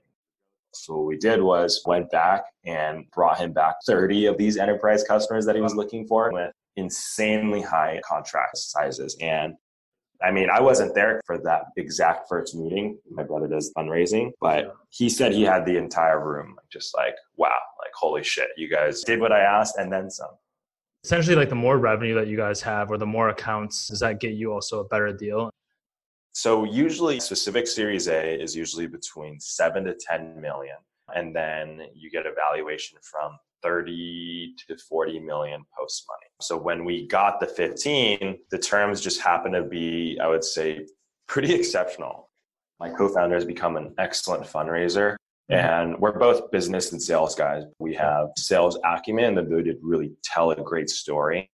So 0.74 0.98
what 0.98 1.08
we 1.08 1.18
did 1.18 1.42
was 1.42 1.82
went 1.86 2.12
back 2.12 2.44
and 2.66 3.10
brought 3.12 3.40
him 3.40 3.54
back 3.54 3.76
30 3.88 4.28
of 4.28 4.38
these 4.38 4.58
enterprise 4.58 5.04
customers 5.04 5.46
that 5.46 5.56
he 5.56 5.62
was 5.62 5.74
looking 5.74 6.06
for 6.06 6.32
with 6.32 6.52
insanely 6.76 7.62
high 7.62 8.02
contract 8.06 8.58
sizes. 8.58 9.18
And 9.22 9.56
I 10.24 10.32
mean, 10.32 10.50
I 10.50 10.62
wasn't 10.62 10.96
there 10.96 11.22
for 11.26 11.38
that 11.40 11.66
exact 11.78 12.28
first 12.30 12.56
meeting. 12.56 12.98
My 13.10 13.24
brother 13.24 13.48
does 13.48 13.72
fundraising, 13.78 14.32
but 14.40 14.76
he 14.90 15.10
said 15.10 15.34
he 15.34 15.44
had 15.44 15.66
the 15.66 15.78
entire 15.78 16.26
room 16.26 16.56
just 16.72 16.96
like, 16.96 17.16
wow, 17.36 17.50
like, 17.80 17.92
holy 17.94 18.24
shit, 18.24 18.50
you 18.58 18.70
guys 18.70 19.04
did 19.04 19.20
what 19.20 19.32
I 19.32 19.42
asked 19.42 19.78
and 19.78 19.92
then 19.92 20.10
some. 20.10 20.30
Essentially, 21.04 21.36
like 21.36 21.50
the 21.50 21.56
more 21.56 21.78
revenue 21.78 22.16
that 22.16 22.28
you 22.28 22.38
guys 22.38 22.62
have 22.62 22.90
or 22.90 22.98
the 22.98 23.06
more 23.06 23.30
accounts, 23.30 23.90
does 23.90 24.00
that 24.00 24.20
get 24.20 24.34
you 24.34 24.52
also 24.52 24.80
a 24.80 24.86
better 24.86 25.14
deal? 25.14 25.52
So, 26.32 26.64
usually, 26.66 27.20
specific 27.20 27.68
Series 27.68 28.08
A 28.08 28.42
is 28.42 28.56
usually 28.56 28.88
between 28.88 29.40
seven 29.40 29.86
to 29.86 29.96
10 29.96 30.42
million. 30.42 30.76
And 31.16 31.36
then 31.36 31.82
you 31.94 32.10
get 32.10 32.26
a 32.26 32.34
valuation 32.34 32.98
from 33.04 33.38
30 33.66 34.54
to 34.68 34.78
40 34.78 35.20
million 35.20 35.64
post 35.78 36.06
money. 36.08 36.30
So 36.42 36.56
when 36.56 36.86
we 36.86 37.08
got 37.08 37.40
the 37.40 37.48
15, 37.48 38.38
the 38.52 38.58
terms 38.60 39.02
just 39.02 39.20
happened 39.20 39.56
to 39.56 39.64
be, 39.64 40.20
I 40.22 40.28
would 40.28 40.44
say, 40.44 40.86
pretty 41.28 41.54
exceptional. 41.54 42.30
My 42.80 42.90
co 42.90 43.10
founder 43.10 43.36
has 43.36 43.46
become 43.46 43.76
an 43.76 43.94
excellent 43.98 44.46
fundraiser. 44.46 45.16
Mm-hmm. 45.52 45.54
And 45.54 46.00
we're 46.00 46.18
both 46.18 46.52
business 46.52 46.92
and 46.92 47.02
sales 47.02 47.36
guys. 47.36 47.64
We 47.80 47.94
have 47.96 48.30
sales 48.38 48.78
acumen 48.84 49.26
and 49.26 49.38
the 49.38 49.42
ability 49.42 49.74
to 49.74 49.80
really 49.82 50.12
tell 50.24 50.52
a 50.52 50.56
great 50.56 50.90
story. 50.90 51.50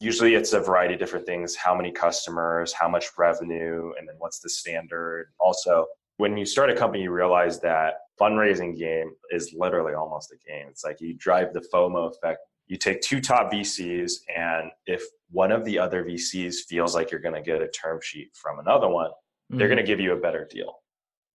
Usually 0.00 0.34
it's 0.34 0.52
a 0.52 0.60
variety 0.60 0.94
of 0.94 1.00
different 1.00 1.24
things 1.24 1.56
how 1.56 1.74
many 1.74 1.90
customers, 1.90 2.72
how 2.72 2.88
much 2.88 3.06
revenue, 3.16 3.92
and 3.98 4.06
then 4.06 4.16
what's 4.18 4.40
the 4.40 4.50
standard. 4.50 5.32
Also, 5.40 5.86
when 6.16 6.36
you 6.36 6.46
start 6.46 6.70
a 6.70 6.74
company, 6.74 7.02
you 7.02 7.10
realize 7.10 7.60
that 7.60 7.94
fundraising 8.20 8.76
game 8.76 9.12
is 9.30 9.54
literally 9.56 9.94
almost 9.94 10.32
a 10.32 10.36
game. 10.48 10.66
It's 10.68 10.84
like 10.84 11.00
you 11.00 11.14
drive 11.14 11.52
the 11.52 11.64
FOMO 11.72 12.10
effect. 12.10 12.40
You 12.66 12.76
take 12.76 13.00
two 13.00 13.20
top 13.20 13.52
VCs, 13.52 14.12
and 14.34 14.70
if 14.86 15.02
one 15.30 15.52
of 15.52 15.64
the 15.64 15.78
other 15.78 16.04
VCs 16.04 16.64
feels 16.68 16.94
like 16.94 17.10
you're 17.10 17.20
going 17.20 17.34
to 17.34 17.42
get 17.42 17.62
a 17.62 17.68
term 17.68 18.00
sheet 18.02 18.30
from 18.34 18.58
another 18.58 18.88
one, 18.88 19.10
mm-hmm. 19.10 19.58
they're 19.58 19.68
going 19.68 19.78
to 19.78 19.84
give 19.84 20.00
you 20.00 20.14
a 20.14 20.20
better 20.20 20.48
deal. 20.50 20.72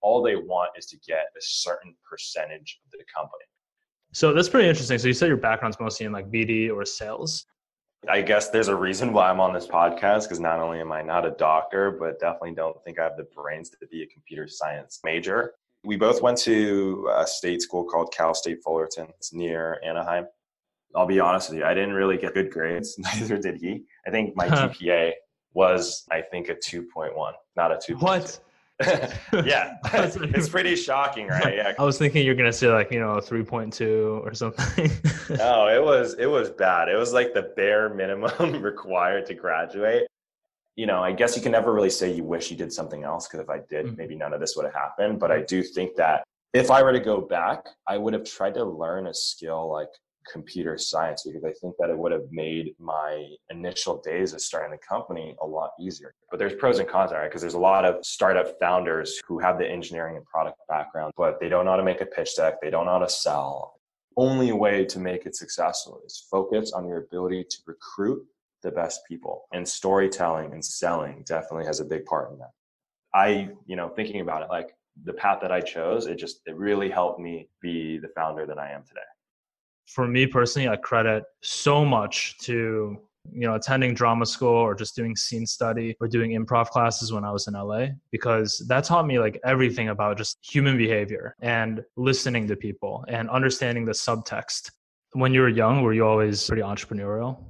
All 0.02 0.22
they 0.22 0.36
want 0.36 0.72
is 0.78 0.88
to 0.88 0.98
get 1.08 1.28
a 1.38 1.42
certain 1.42 1.96
percentage 2.10 2.80
of 2.86 2.92
the 2.92 3.06
company. 3.16 3.46
So 4.14 4.34
that's 4.34 4.50
pretty 4.50 4.68
interesting. 4.68 4.98
So 4.98 5.08
you 5.08 5.14
said 5.14 5.28
your 5.28 5.38
background's 5.38 5.80
mostly 5.80 6.06
in 6.06 6.12
like 6.12 6.30
BD 6.30 6.74
or 6.74 6.84
sales. 6.84 7.46
I 8.10 8.22
guess 8.22 8.50
there's 8.50 8.68
a 8.68 8.76
reason 8.76 9.14
why 9.14 9.30
I'm 9.30 9.40
on 9.40 9.54
this 9.54 9.68
podcast 9.68 10.24
because 10.24 10.40
not 10.40 10.60
only 10.60 10.80
am 10.80 10.92
I 10.92 11.04
not 11.04 11.26
a 11.26 11.32
doctor, 11.32 11.92
but 11.92 12.20
definitely 12.20 12.56
don't 12.56 12.76
think 12.84 13.00
I 13.00 13.04
have 13.04 13.16
the 13.16 13.28
brains 13.36 13.70
to 13.70 13.88
be 13.88 14.02
a 14.02 14.08
computer 14.08 14.48
science 14.48 15.00
major. 15.04 15.54
We 15.84 15.98
both 15.98 16.22
went 16.22 16.38
to 16.40 17.10
a 17.16 17.28
state 17.28 17.62
school 17.62 17.84
called 17.84 18.12
Cal 18.12 18.34
State 18.34 18.60
Fullerton. 18.64 19.08
It's 19.18 19.34
near 19.34 19.80
Anaheim. 19.86 20.26
I'll 20.96 21.06
be 21.06 21.20
honest 21.20 21.50
with 21.50 21.60
you, 21.60 21.66
I 21.66 21.74
didn't 21.74 21.94
really 21.94 22.18
get 22.18 22.34
good 22.34 22.52
grades. 22.52 22.96
Neither 23.00 23.38
did 23.38 23.58
he. 23.58 23.84
I 24.08 24.10
think 24.10 24.36
my 24.36 24.48
GPA 24.48 25.14
was, 25.54 26.06
I 26.12 26.22
think, 26.22 26.50
a 26.50 26.56
2.1, 26.56 27.34
not 27.56 27.72
a 27.72 27.80
2. 27.82 27.96
What? 27.98 28.40
yeah, 29.46 29.78
it's 29.94 30.50
pretty 30.50 30.76
shocking, 30.76 31.28
right? 31.28 31.56
Yeah. 31.56 31.74
I 31.78 31.84
was 31.84 31.98
thinking 31.98 32.26
you're 32.26 32.36
gonna 32.36 32.54
say 32.54 32.68
like 32.68 32.92
you 32.92 33.00
know 33.00 33.18
3.2 33.18 34.26
or 34.26 34.34
something. 34.34 34.92
no, 35.38 35.68
it 35.68 35.84
was 35.84 36.16
it 36.16 36.28
was 36.28 36.50
bad. 36.50 36.90
It 36.90 36.96
was 36.96 37.14
like 37.14 37.34
the 37.34 37.54
bare 37.56 37.94
minimum 37.94 38.62
required 38.62 39.26
to 39.28 39.34
graduate 39.34 40.08
you 40.76 40.86
know, 40.86 41.04
I 41.04 41.12
guess 41.12 41.36
you 41.36 41.42
can 41.42 41.52
never 41.52 41.74
really 41.74 41.90
say 41.90 42.12
you 42.12 42.24
wish 42.24 42.50
you 42.50 42.58
did 42.58 42.72
something 42.72 43.04
else 43.04 43.28
because 43.28 43.42
if 43.42 43.50
I 43.50 43.60
did, 43.70 43.86
mm-hmm. 43.86 43.96
maybe 43.98 44.16
none 44.16 44.34
of 44.34 44.40
this 44.40 44.56
would 44.56 44.66
have 44.66 44.74
happened. 44.74 45.20
But 45.20 45.32
I 45.32 45.42
do 45.42 45.64
think 45.64 45.96
that 45.98 46.24
if 46.54 46.72
I 46.72 46.82
were 46.82 46.94
to 46.94 47.00
go 47.00 47.22
back, 47.22 47.66
I 47.88 47.98
would 47.98 48.14
have 48.14 48.24
tried 48.24 48.54
to 48.56 48.64
learn 48.64 49.08
a 49.08 49.14
skill 49.14 49.72
like 49.72 49.90
computer 50.32 50.78
science 50.78 51.24
because 51.26 51.44
I 51.44 51.54
think 51.54 51.76
that 51.80 51.90
it 51.90 51.98
would 51.98 52.12
have 52.12 52.32
made 52.32 52.76
my 52.80 53.28
initial 53.50 54.02
days 54.02 54.34
of 54.34 54.42
starting 54.42 54.72
the 54.72 54.78
company 54.78 55.36
a 55.42 55.46
lot 55.46 55.72
easier. 55.80 56.14
But 56.30 56.40
there's 56.40 56.54
pros 56.54 56.80
and 56.80 56.88
cons, 56.88 57.12
right? 57.12 57.28
Because 57.28 57.42
there's 57.42 57.54
a 57.54 57.60
lot 57.60 57.86
of 57.86 58.06
startup 58.06 58.60
founders 58.60 59.22
who 59.28 59.40
have 59.40 59.58
the 59.58 59.68
engineering 59.68 60.18
and 60.18 60.26
product 60.26 60.58
background, 60.68 61.14
but 61.18 61.40
they 61.40 61.50
don't 61.50 61.66
know 61.66 61.72
how 61.72 61.78
to 61.78 61.84
make 61.84 62.02
a 62.02 62.06
pitch 62.06 62.36
deck, 62.36 62.56
they 62.62 62.70
don't 62.70 62.86
know 62.86 62.94
how 62.94 63.00
to 63.00 63.10
sell. 63.10 63.76
Only 64.18 64.52
way 64.52 64.86
to 64.86 65.00
make 65.00 65.26
it 65.26 65.36
successful 65.36 66.02
is 66.06 66.28
focus 66.30 66.74
on 66.74 66.86
your 66.86 66.98
ability 66.98 67.46
to 67.46 67.58
recruit 67.66 68.26
the 68.62 68.72
best 68.72 69.02
people 69.08 69.46
and 69.54 69.68
storytelling 69.68 70.54
and 70.54 70.64
selling 70.64 71.24
definitely 71.26 71.66
has 71.66 71.80
a 71.80 71.86
big 71.86 72.06
part 72.06 72.32
in 72.32 72.38
that 72.38 72.52
i 73.12 73.50
you 73.66 73.76
know 73.76 73.90
thinking 73.90 74.22
about 74.22 74.44
it 74.44 74.50
like 74.50 74.76
the 75.04 75.14
path 75.14 75.40
that 75.42 75.52
I 75.52 75.62
chose, 75.62 76.08
it 76.08 76.16
just 76.16 76.42
it 76.46 76.56
really 76.56 76.90
helped 76.90 77.20
me 77.20 77.48
be 77.62 77.98
the 77.98 78.10
founder 78.10 78.46
that 78.46 78.60
I 78.60 78.72
am 78.72 78.84
today. 78.84 79.02
For 79.88 80.08
me 80.08 80.26
personally, 80.26 80.70
I 80.70 80.78
credit 80.78 81.24
so 81.42 81.84
much 81.84 82.38
to 82.40 82.98
you 83.32 83.48
know 83.48 83.56
attending 83.56 83.94
drama 83.94 84.26
school 84.26 84.50
or 84.50 84.74
just 84.74 84.96
doing 84.96 85.16
scene 85.16 85.46
study 85.46 85.96
or 86.00 86.08
doing 86.08 86.32
improv 86.32 86.70
classes 86.70 87.14
when 87.14 87.24
I 87.24 87.32
was 87.32 87.48
in 87.48 87.54
LA 87.54 87.88
because 88.12 88.64
that 88.68 88.84
taught 88.84 89.06
me 89.06 89.20
like 89.20 89.40
everything 89.46 89.90
about 89.90 90.18
just 90.18 90.38
human 90.42 90.78
behavior 90.78 91.36
and 91.42 91.84
listening 91.98 92.48
to 92.48 92.56
people 92.56 93.06
and 93.08 93.30
understanding 93.30 93.86
the 93.86 93.92
subtext. 93.92 94.72
When 95.14 95.34
you 95.34 95.42
were 95.42 95.50
young, 95.50 95.84
were 95.84 95.94
you 95.94 96.06
always 96.06 96.48
pretty 96.48 96.64
entrepreneurial? 96.64 97.44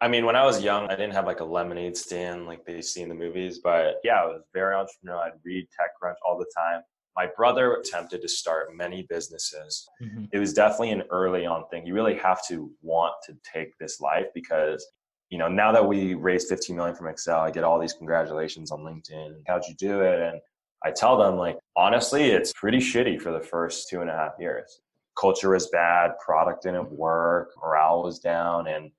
I 0.00 0.08
mean, 0.08 0.26
when 0.26 0.36
I 0.36 0.44
was 0.44 0.62
young, 0.62 0.86
I 0.88 0.96
didn't 0.96 1.14
have 1.14 1.24
like 1.24 1.40
a 1.40 1.44
lemonade 1.44 1.96
stand 1.96 2.46
like 2.46 2.66
they 2.66 2.82
see 2.82 3.00
in 3.00 3.08
the 3.08 3.14
movies, 3.14 3.60
but 3.60 4.00
yeah, 4.04 4.22
I 4.22 4.26
was 4.26 4.42
very 4.52 4.74
entrepreneurial. 4.74 5.22
I'd 5.22 5.32
read 5.44 5.64
TechCrunch 5.64 6.16
all 6.26 6.38
the 6.38 6.46
time. 6.54 6.82
My 7.16 7.28
brother 7.36 7.74
attempted 7.74 8.22
to 8.22 8.28
start 8.28 8.74
many 8.74 9.06
businesses. 9.08 9.88
Mm-hmm. 10.02 10.24
It 10.32 10.38
was 10.38 10.52
definitely 10.52 10.90
an 10.90 11.02
early 11.10 11.46
on 11.46 11.66
thing. 11.68 11.86
You 11.86 11.94
really 11.94 12.16
have 12.16 12.46
to 12.48 12.70
want 12.82 13.14
to 13.26 13.36
take 13.50 13.76
this 13.78 14.00
life 14.00 14.26
because, 14.34 14.84
you 15.30 15.38
know, 15.38 15.48
now 15.48 15.70
that 15.72 15.86
we 15.86 16.14
raised 16.14 16.48
15 16.48 16.74
million 16.74 16.96
from 16.96 17.06
Accel, 17.06 17.38
I 17.38 17.50
get 17.50 17.64
all 17.64 17.78
these 17.78 17.92
congratulations 17.92 18.70
on 18.70 18.80
LinkedIn. 18.80 19.42
How'd 19.46 19.66
you 19.66 19.74
do 19.74 20.00
it? 20.00 20.20
And 20.20 20.40
I 20.84 20.90
tell 20.90 21.16
them, 21.16 21.36
like, 21.36 21.58
honestly, 21.76 22.24
it's 22.24 22.52
pretty 22.52 22.78
shitty 22.78 23.20
for 23.20 23.32
the 23.32 23.40
first 23.40 23.88
two 23.88 24.00
and 24.00 24.10
a 24.10 24.12
half 24.12 24.32
years. 24.38 24.80
Culture 25.18 25.50
was 25.50 25.68
bad, 25.68 26.12
product 26.24 26.64
didn't 26.64 26.90
work, 26.90 27.50
morale 27.62 28.02
was 28.02 28.18
down, 28.18 28.66
and 28.66 28.90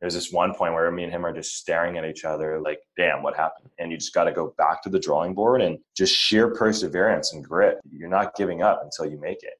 there's 0.00 0.14
this 0.14 0.32
one 0.32 0.54
point 0.54 0.74
where 0.74 0.90
me 0.90 1.04
and 1.04 1.12
him 1.12 1.26
are 1.26 1.32
just 1.32 1.56
staring 1.56 1.98
at 1.98 2.04
each 2.04 2.24
other 2.24 2.60
like 2.60 2.78
damn 2.96 3.22
what 3.22 3.36
happened? 3.36 3.68
And 3.78 3.90
you 3.90 3.98
just 3.98 4.14
got 4.14 4.24
to 4.24 4.32
go 4.32 4.54
back 4.56 4.82
to 4.82 4.88
the 4.88 4.98
drawing 4.98 5.34
board 5.34 5.60
and 5.60 5.78
just 5.96 6.14
sheer 6.14 6.54
perseverance 6.54 7.32
and 7.32 7.44
grit. 7.44 7.78
You're 7.90 8.08
not 8.08 8.36
giving 8.36 8.62
up 8.62 8.80
until 8.82 9.10
you 9.10 9.20
make 9.20 9.42
it. 9.42 9.54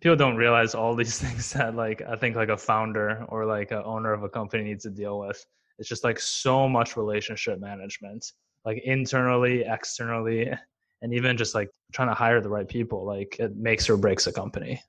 People 0.00 0.16
don't 0.16 0.36
realize 0.36 0.74
all 0.74 0.94
these 0.94 1.18
things 1.22 1.52
that 1.52 1.74
like 1.74 2.02
i 2.02 2.16
think 2.16 2.36
like 2.36 2.48
a 2.48 2.56
founder 2.56 3.24
or 3.28 3.44
like 3.44 3.70
a 3.70 3.84
owner 3.84 4.12
of 4.12 4.22
a 4.22 4.28
company 4.28 4.64
needs 4.64 4.84
to 4.84 4.90
deal 4.90 5.18
with. 5.18 5.44
It's 5.78 5.88
just 5.88 6.04
like 6.04 6.18
so 6.18 6.68
much 6.68 6.96
relationship 6.96 7.60
management 7.60 8.24
like 8.64 8.82
internally 8.84 9.64
externally 9.66 10.50
and 11.02 11.14
even 11.14 11.36
just 11.36 11.54
like 11.54 11.70
trying 11.92 12.08
to 12.08 12.14
hire 12.14 12.40
the 12.40 12.48
right 12.48 12.68
people 12.68 13.04
like 13.04 13.36
it 13.38 13.56
makes 13.56 13.88
or 13.88 13.96
breaks 13.96 14.26
a 14.26 14.32
company. 14.32 14.82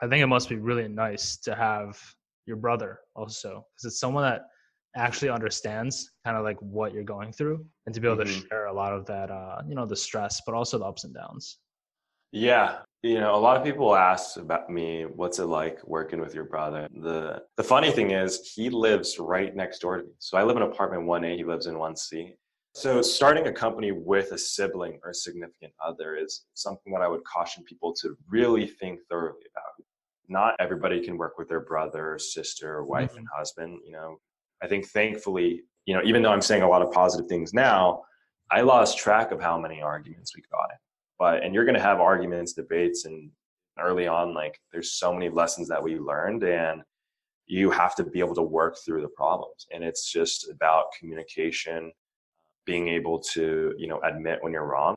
I 0.00 0.06
think 0.06 0.22
it 0.22 0.26
must 0.26 0.48
be 0.48 0.56
really 0.56 0.88
nice 0.88 1.36
to 1.38 1.54
have 1.54 2.00
your 2.48 2.56
brother 2.56 3.00
also 3.14 3.64
because 3.76 3.84
it's 3.84 4.00
someone 4.00 4.24
that 4.24 4.42
actually 4.96 5.28
understands 5.28 6.10
kind 6.24 6.36
of 6.36 6.42
like 6.42 6.56
what 6.60 6.92
you're 6.92 7.04
going 7.04 7.30
through 7.30 7.64
and 7.86 7.94
to 7.94 8.00
be 8.00 8.08
able 8.08 8.16
mm-hmm. 8.16 8.40
to 8.40 8.48
share 8.48 8.66
a 8.66 8.72
lot 8.72 8.92
of 8.92 9.06
that 9.06 9.30
uh 9.30 9.60
you 9.68 9.74
know 9.74 9.86
the 9.86 9.94
stress 9.94 10.40
but 10.44 10.54
also 10.54 10.78
the 10.78 10.84
ups 10.84 11.04
and 11.04 11.14
downs. 11.14 11.58
Yeah 12.32 12.78
you 13.02 13.20
know 13.20 13.34
a 13.34 13.38
lot 13.38 13.56
of 13.56 13.62
people 13.62 13.94
ask 13.94 14.38
about 14.38 14.68
me 14.68 15.04
what's 15.04 15.38
it 15.38 15.44
like 15.44 15.78
working 15.86 16.20
with 16.20 16.34
your 16.34 16.44
brother? 16.44 16.88
The 17.02 17.42
the 17.56 17.62
funny 17.62 17.92
thing 17.92 18.10
is 18.10 18.50
he 18.54 18.70
lives 18.70 19.18
right 19.18 19.54
next 19.54 19.80
door 19.80 19.98
to 19.98 20.02
me. 20.02 20.12
So 20.18 20.36
i 20.38 20.42
live 20.42 20.56
in 20.56 20.62
apartment 20.62 21.04
1a 21.04 21.36
he 21.36 21.44
lives 21.44 21.66
in 21.66 21.74
1c 21.74 22.34
so 22.74 23.02
starting 23.02 23.46
a 23.46 23.52
company 23.52 23.92
with 23.92 24.32
a 24.32 24.38
sibling 24.38 25.00
or 25.02 25.10
a 25.10 25.14
significant 25.14 25.72
other 25.84 26.16
is 26.16 26.46
something 26.54 26.92
that 26.92 27.02
i 27.02 27.08
would 27.08 27.22
caution 27.24 27.62
people 27.64 27.92
to 27.94 28.16
really 28.28 28.66
think 28.66 29.00
thoroughly 29.08 29.46
about 29.52 29.72
not 30.28 30.54
everybody 30.58 31.02
can 31.02 31.16
work 31.16 31.38
with 31.38 31.48
their 31.48 31.60
brother, 31.60 32.18
sister, 32.18 32.84
wife, 32.84 33.10
mm-hmm. 33.10 33.18
and 33.18 33.28
husband. 33.34 33.80
You 33.84 33.92
know, 33.92 34.20
I 34.62 34.66
think 34.66 34.86
thankfully, 34.86 35.62
you 35.86 35.94
know, 35.94 36.02
even 36.04 36.22
though 36.22 36.32
I'm 36.32 36.42
saying 36.42 36.62
a 36.62 36.68
lot 36.68 36.82
of 36.82 36.92
positive 36.92 37.28
things 37.28 37.54
now, 37.54 38.02
I 38.50 38.60
lost 38.60 38.98
track 38.98 39.32
of 39.32 39.40
how 39.40 39.58
many 39.58 39.80
arguments 39.82 40.34
we 40.36 40.42
got 40.50 40.70
in. 40.70 40.78
But 41.18 41.42
and 41.42 41.54
you're 41.54 41.64
going 41.64 41.74
to 41.74 41.82
have 41.82 42.00
arguments, 42.00 42.52
debates, 42.52 43.04
and 43.04 43.30
early 43.80 44.06
on, 44.06 44.34
like 44.34 44.58
there's 44.72 44.92
so 44.92 45.12
many 45.12 45.28
lessons 45.28 45.68
that 45.68 45.82
we 45.82 45.98
learned, 45.98 46.44
and 46.44 46.82
you 47.46 47.70
have 47.70 47.94
to 47.96 48.04
be 48.04 48.20
able 48.20 48.34
to 48.34 48.42
work 48.42 48.76
through 48.84 49.02
the 49.02 49.08
problems. 49.08 49.66
And 49.72 49.82
it's 49.82 50.12
just 50.12 50.50
about 50.50 50.92
communication, 50.98 51.90
being 52.66 52.88
able 52.88 53.18
to 53.34 53.74
you 53.78 53.88
know 53.88 54.00
admit 54.04 54.38
when 54.42 54.52
you're 54.52 54.66
wrong. 54.66 54.94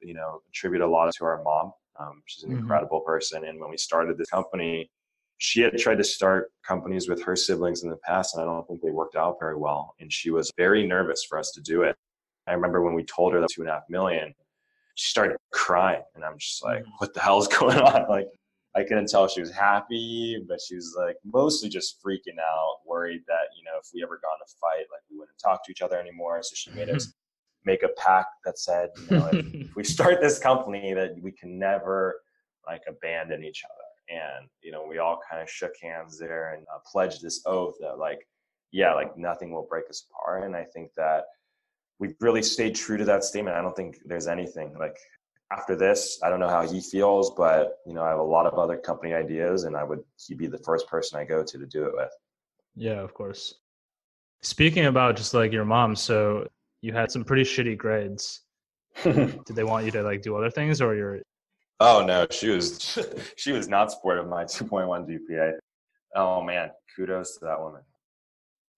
You 0.00 0.14
know, 0.14 0.40
attribute 0.48 0.82
a 0.82 0.86
lot 0.86 1.12
to 1.12 1.24
our 1.24 1.42
mom 1.42 1.72
um, 1.98 2.22
she's 2.26 2.44
an 2.44 2.50
mm-hmm. 2.50 2.60
incredible 2.60 3.00
person. 3.00 3.44
And 3.44 3.60
when 3.60 3.70
we 3.70 3.76
started 3.76 4.18
this 4.18 4.28
company, 4.28 4.90
she 5.38 5.60
had 5.60 5.76
tried 5.78 5.98
to 5.98 6.04
start 6.04 6.50
companies 6.66 7.08
with 7.08 7.22
her 7.22 7.36
siblings 7.36 7.82
in 7.82 7.90
the 7.90 7.96
past, 7.98 8.34
and 8.34 8.42
I 8.42 8.46
don't 8.46 8.66
think 8.66 8.82
they 8.82 8.90
worked 8.90 9.16
out 9.16 9.36
very 9.40 9.56
well. 9.56 9.94
And 10.00 10.12
she 10.12 10.30
was 10.30 10.50
very 10.56 10.86
nervous 10.86 11.24
for 11.28 11.38
us 11.38 11.52
to 11.52 11.60
do 11.60 11.82
it. 11.82 11.96
I 12.46 12.52
remember 12.52 12.82
when 12.82 12.94
we 12.94 13.04
told 13.04 13.34
her 13.34 13.40
that 13.40 13.50
two 13.50 13.62
and 13.62 13.70
a 13.70 13.74
half 13.74 13.82
million, 13.88 14.34
she 14.94 15.10
started 15.10 15.36
crying, 15.52 16.02
and 16.14 16.24
I'm 16.24 16.38
just 16.38 16.64
like, 16.64 16.82
mm. 16.82 16.90
"What 16.98 17.14
the 17.14 17.20
hell 17.20 17.38
is 17.38 17.46
going 17.58 17.78
on?" 17.78 18.08
Like, 18.08 18.26
I 18.74 18.82
couldn't 18.82 19.08
tell 19.08 19.28
she 19.28 19.40
was 19.40 19.52
happy, 19.52 20.42
but 20.48 20.60
she 20.60 20.74
was 20.74 20.96
like 20.98 21.16
mostly 21.24 21.68
just 21.68 22.02
freaking 22.02 22.40
out, 22.40 22.78
worried 22.86 23.22
that 23.28 23.54
you 23.56 23.62
know 23.64 23.78
if 23.80 23.90
we 23.94 24.02
ever 24.02 24.18
got 24.20 24.34
in 24.36 24.44
a 24.44 24.50
fight, 24.60 24.86
like 24.90 25.02
we 25.10 25.18
wouldn't 25.18 25.38
talk 25.38 25.64
to 25.64 25.70
each 25.70 25.82
other 25.82 26.00
anymore. 26.00 26.42
So 26.42 26.54
she 26.54 26.70
made 26.70 26.88
us 26.88 27.12
make 27.68 27.82
a 27.82 27.90
pact 27.96 28.30
that 28.44 28.58
said, 28.58 28.88
you 29.10 29.16
know, 29.18 29.26
if, 29.32 29.54
if 29.54 29.68
we 29.76 29.84
start 29.84 30.20
this 30.20 30.38
company, 30.38 30.94
that 30.94 31.10
we 31.22 31.30
can 31.30 31.58
never 31.58 32.22
like 32.66 32.82
abandon 32.88 33.44
each 33.44 33.62
other. 33.64 34.20
And 34.20 34.48
you 34.62 34.72
know, 34.72 34.86
we 34.88 34.98
all 34.98 35.20
kind 35.30 35.42
of 35.42 35.50
shook 35.50 35.74
hands 35.82 36.18
there 36.18 36.54
and 36.54 36.66
uh, 36.74 36.78
pledged 36.90 37.22
this 37.22 37.42
oath 37.44 37.74
that, 37.80 37.98
like, 37.98 38.26
yeah, 38.72 38.94
like 38.94 39.16
nothing 39.18 39.52
will 39.52 39.66
break 39.68 39.84
us 39.90 40.06
apart. 40.08 40.44
And 40.44 40.56
I 40.56 40.64
think 40.64 40.90
that 40.96 41.24
we've 41.98 42.16
really 42.20 42.42
stayed 42.42 42.74
true 42.74 42.96
to 42.96 43.04
that 43.04 43.24
statement. 43.24 43.56
I 43.56 43.62
don't 43.62 43.76
think 43.76 43.98
there's 44.06 44.28
anything 44.28 44.74
like 44.78 44.96
after 45.52 45.76
this. 45.76 46.18
I 46.22 46.30
don't 46.30 46.40
know 46.40 46.48
how 46.48 46.66
he 46.66 46.80
feels, 46.80 47.34
but 47.36 47.78
you 47.86 47.92
know, 47.94 48.02
I 48.02 48.08
have 48.08 48.18
a 48.18 48.32
lot 48.36 48.46
of 48.46 48.58
other 48.58 48.78
company 48.78 49.12
ideas, 49.12 49.64
and 49.64 49.76
I 49.76 49.84
would 49.84 50.00
he'd 50.26 50.38
be 50.38 50.46
the 50.46 50.64
first 50.68 50.88
person 50.88 51.18
I 51.18 51.24
go 51.24 51.44
to 51.44 51.58
to 51.58 51.66
do 51.66 51.84
it 51.84 51.92
with. 51.94 52.12
Yeah, 52.76 53.00
of 53.00 53.12
course. 53.12 53.54
Speaking 54.40 54.86
about 54.86 55.16
just 55.16 55.34
like 55.34 55.52
your 55.52 55.64
mom, 55.64 55.96
so 55.96 56.48
you 56.80 56.92
had 56.92 57.10
some 57.10 57.24
pretty 57.24 57.42
shitty 57.42 57.76
grades. 57.76 58.42
Did 59.02 59.46
they 59.54 59.64
want 59.64 59.84
you 59.84 59.90
to 59.92 60.02
like 60.02 60.22
do 60.22 60.36
other 60.36 60.50
things 60.50 60.80
or 60.80 60.94
you're 60.94 61.20
Oh 61.80 62.04
no, 62.04 62.26
she 62.30 62.48
was 62.48 62.98
she 63.36 63.52
was 63.52 63.68
not 63.68 63.92
supportive 63.92 64.24
of 64.24 64.30
my 64.30 64.44
2.1 64.44 65.08
GPA. 65.08 65.52
Oh 66.14 66.42
man, 66.42 66.70
kudos 66.94 67.38
to 67.38 67.44
that 67.44 67.60
woman. 67.60 67.82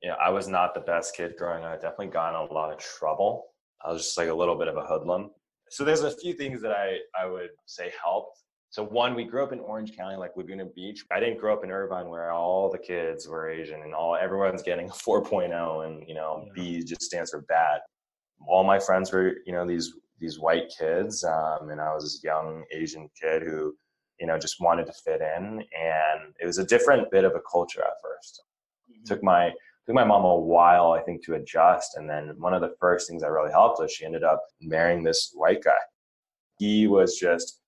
Yeah, 0.03 0.15
I 0.15 0.31
was 0.31 0.49
not 0.49 0.75
the 0.75 0.81
best 0.81 1.17
kid 1.17 1.35
growing 1.39 1.65
up. 1.65 1.73
I 1.73 1.75
definitely 1.75 2.09
got 2.09 2.31
in 2.31 2.49
a 2.49 2.53
lot 2.53 2.73
of 2.73 2.79
trouble. 2.79 3.47
I 3.85 3.93
was 3.93 4.03
just 4.03 4.19
like 4.19 4.29
a 4.29 4.35
little 4.35 4.57
bit 4.57 4.69
of 4.69 4.77
a 4.77 4.83
hoodlum. 4.83 5.31
So 5.71 5.85
there's 5.85 6.03
a 6.03 6.11
few 6.11 6.33
things 6.35 6.61
that 6.63 6.73
I, 6.73 6.99
I 7.19 7.27
would 7.27 7.51
say 7.67 7.93
helped. 8.03 8.43
So 8.71 8.85
one, 8.85 9.15
we 9.15 9.25
grew 9.25 9.43
up 9.43 9.53
in 9.53 9.59
Orange 9.61 9.97
County, 9.97 10.17
like 10.17 10.37
Laguna 10.37 10.65
Beach. 10.65 11.05
I 11.11 11.19
didn't 11.19 11.41
grow 11.41 11.53
up 11.53 11.65
in 11.65 11.71
Irvine 11.71 12.09
where 12.09 12.31
all 12.31 12.71
the 12.71 12.79
kids 12.79 13.27
were 13.27 13.51
Asian 13.51 13.83
and 13.83 13.95
all 13.95 14.17
everyone's 14.17 14.63
getting 14.63 14.89
a 14.89 14.93
4.0 14.93 15.87
and 15.87 16.09
you 16.09 16.15
know, 16.15 16.45
yeah. 16.47 16.53
B 16.55 16.83
just 16.85 17.03
stands 17.03 17.31
for 17.31 17.43
bad 17.43 17.81
all 18.47 18.65
my 18.65 18.79
friends 18.79 19.13
were 19.13 19.37
you 19.47 19.53
know 19.53 19.67
these 19.67 19.95
these 20.19 20.39
white 20.39 20.73
kids 20.77 21.25
um, 21.25 21.71
and 21.71 21.81
i 21.81 21.93
was 21.93 22.05
this 22.05 22.25
young 22.25 22.65
asian 22.73 23.09
kid 23.21 23.43
who 23.43 23.75
you 24.19 24.27
know 24.27 24.39
just 24.39 24.61
wanted 24.61 24.87
to 24.87 24.93
fit 24.93 25.21
in 25.21 25.59
and 25.59 26.35
it 26.41 26.47
was 26.47 26.59
a 26.59 26.65
different 26.65 27.11
bit 27.11 27.25
of 27.25 27.35
a 27.35 27.41
culture 27.51 27.83
at 27.83 27.93
1st 28.05 28.41
mm-hmm. 28.91 29.05
took 29.07 29.23
my 29.23 29.51
took 29.87 29.95
my 29.95 30.05
mom 30.05 30.25
a 30.25 30.37
while 30.37 30.93
i 30.93 31.01
think 31.01 31.25
to 31.25 31.35
adjust 31.35 31.97
and 31.97 32.09
then 32.09 32.35
one 32.39 32.55
of 32.55 32.61
the 32.61 32.75
first 32.81 33.09
things 33.09 33.23
that 33.23 33.31
really 33.31 33.53
helped 33.53 33.81
was 33.81 33.93
she 33.93 34.05
ended 34.05 34.25
up 34.25 34.43
marrying 34.61 35.03
this 35.03 35.31
white 35.35 35.63
guy 35.63 35.79
he 36.59 36.87
was 36.87 37.17
just 37.17 37.60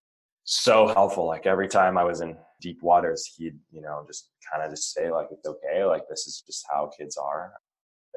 so 0.45 0.89
helpful 0.89 1.27
like 1.27 1.47
every 1.47 1.69
time 1.69 1.97
i 1.97 2.05
was 2.05 2.21
in 2.21 2.37
deep 2.61 2.83
waters 2.83 3.33
he'd 3.37 3.59
you 3.71 3.81
know 3.81 4.05
just 4.07 4.31
kind 4.51 4.65
of 4.65 4.71
just 4.71 4.93
say 4.93 5.11
like 5.11 5.27
it's 5.31 5.47
okay 5.47 5.85
like 5.85 6.03
this 6.09 6.27
is 6.27 6.43
just 6.47 6.65
how 6.71 6.91
kids 6.99 7.17
are 7.17 7.53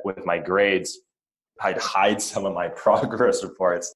with 0.03 0.25
my 0.25 0.37
grades 0.37 0.99
I'd 1.61 1.77
hide 1.77 2.21
some 2.21 2.45
of 2.45 2.53
my 2.53 2.67
progress 2.75 3.43
reports. 3.43 3.93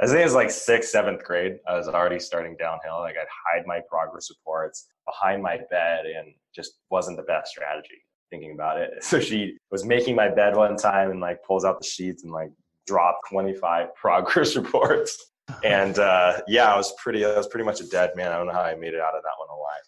I 0.00 0.06
think 0.06 0.20
it 0.20 0.24
was 0.24 0.34
like 0.34 0.50
sixth, 0.50 0.90
seventh 0.90 1.24
grade. 1.24 1.58
I 1.66 1.76
was 1.76 1.88
already 1.88 2.20
starting 2.20 2.56
downhill. 2.56 3.00
Like 3.00 3.16
I'd 3.20 3.26
hide 3.52 3.66
my 3.66 3.80
progress 3.88 4.30
reports 4.30 4.86
behind 5.06 5.42
my 5.42 5.58
bed 5.70 6.06
and 6.06 6.34
just 6.54 6.78
wasn't 6.90 7.16
the 7.16 7.24
best 7.24 7.50
strategy 7.50 8.02
thinking 8.30 8.52
about 8.52 8.78
it. 8.78 8.90
So 9.02 9.18
she 9.18 9.56
was 9.70 9.84
making 9.84 10.14
my 10.14 10.28
bed 10.28 10.54
one 10.54 10.76
time 10.76 11.10
and 11.10 11.20
like 11.20 11.42
pulls 11.42 11.64
out 11.64 11.80
the 11.80 11.86
sheets 11.86 12.22
and 12.22 12.32
like 12.32 12.50
dropped 12.86 13.28
25 13.30 13.94
progress 14.00 14.54
reports. 14.54 15.32
And 15.64 15.98
uh, 15.98 16.40
yeah, 16.46 16.72
I 16.72 16.76
was 16.76 16.92
pretty, 17.02 17.24
I 17.24 17.36
was 17.36 17.46
pretty 17.46 17.64
much 17.64 17.80
a 17.80 17.86
dead 17.88 18.12
man. 18.16 18.32
I 18.32 18.36
don't 18.36 18.46
know 18.46 18.52
how 18.52 18.62
I 18.62 18.74
made 18.74 18.94
it 18.94 19.00
out 19.00 19.14
of 19.14 19.22
that 19.22 19.38
one 19.38 19.48
alive. 19.48 19.82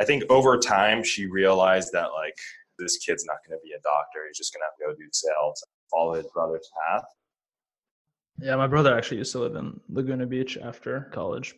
I 0.00 0.04
think 0.04 0.24
over 0.30 0.58
time 0.58 1.04
she 1.04 1.26
realized 1.26 1.92
that 1.92 2.12
like 2.12 2.36
this 2.78 2.98
kid's 2.98 3.24
not 3.24 3.36
going 3.46 3.58
to 3.58 3.62
be 3.62 3.72
a 3.72 3.80
doctor. 3.82 4.26
He's 4.26 4.38
just 4.38 4.52
going 4.52 4.60
to 4.60 4.66
have 4.66 4.76
to 4.76 4.96
go 4.96 5.04
do 5.04 5.08
sales 5.12 5.62
follow 5.92 6.14
his 6.14 6.26
brother's 6.32 6.68
path. 6.80 7.04
Yeah, 8.38 8.56
my 8.56 8.66
brother 8.66 8.96
actually 8.96 9.18
used 9.18 9.32
to 9.32 9.40
live 9.40 9.54
in 9.54 9.78
Laguna 9.88 10.26
Beach 10.26 10.56
after 10.56 11.10
college. 11.12 11.54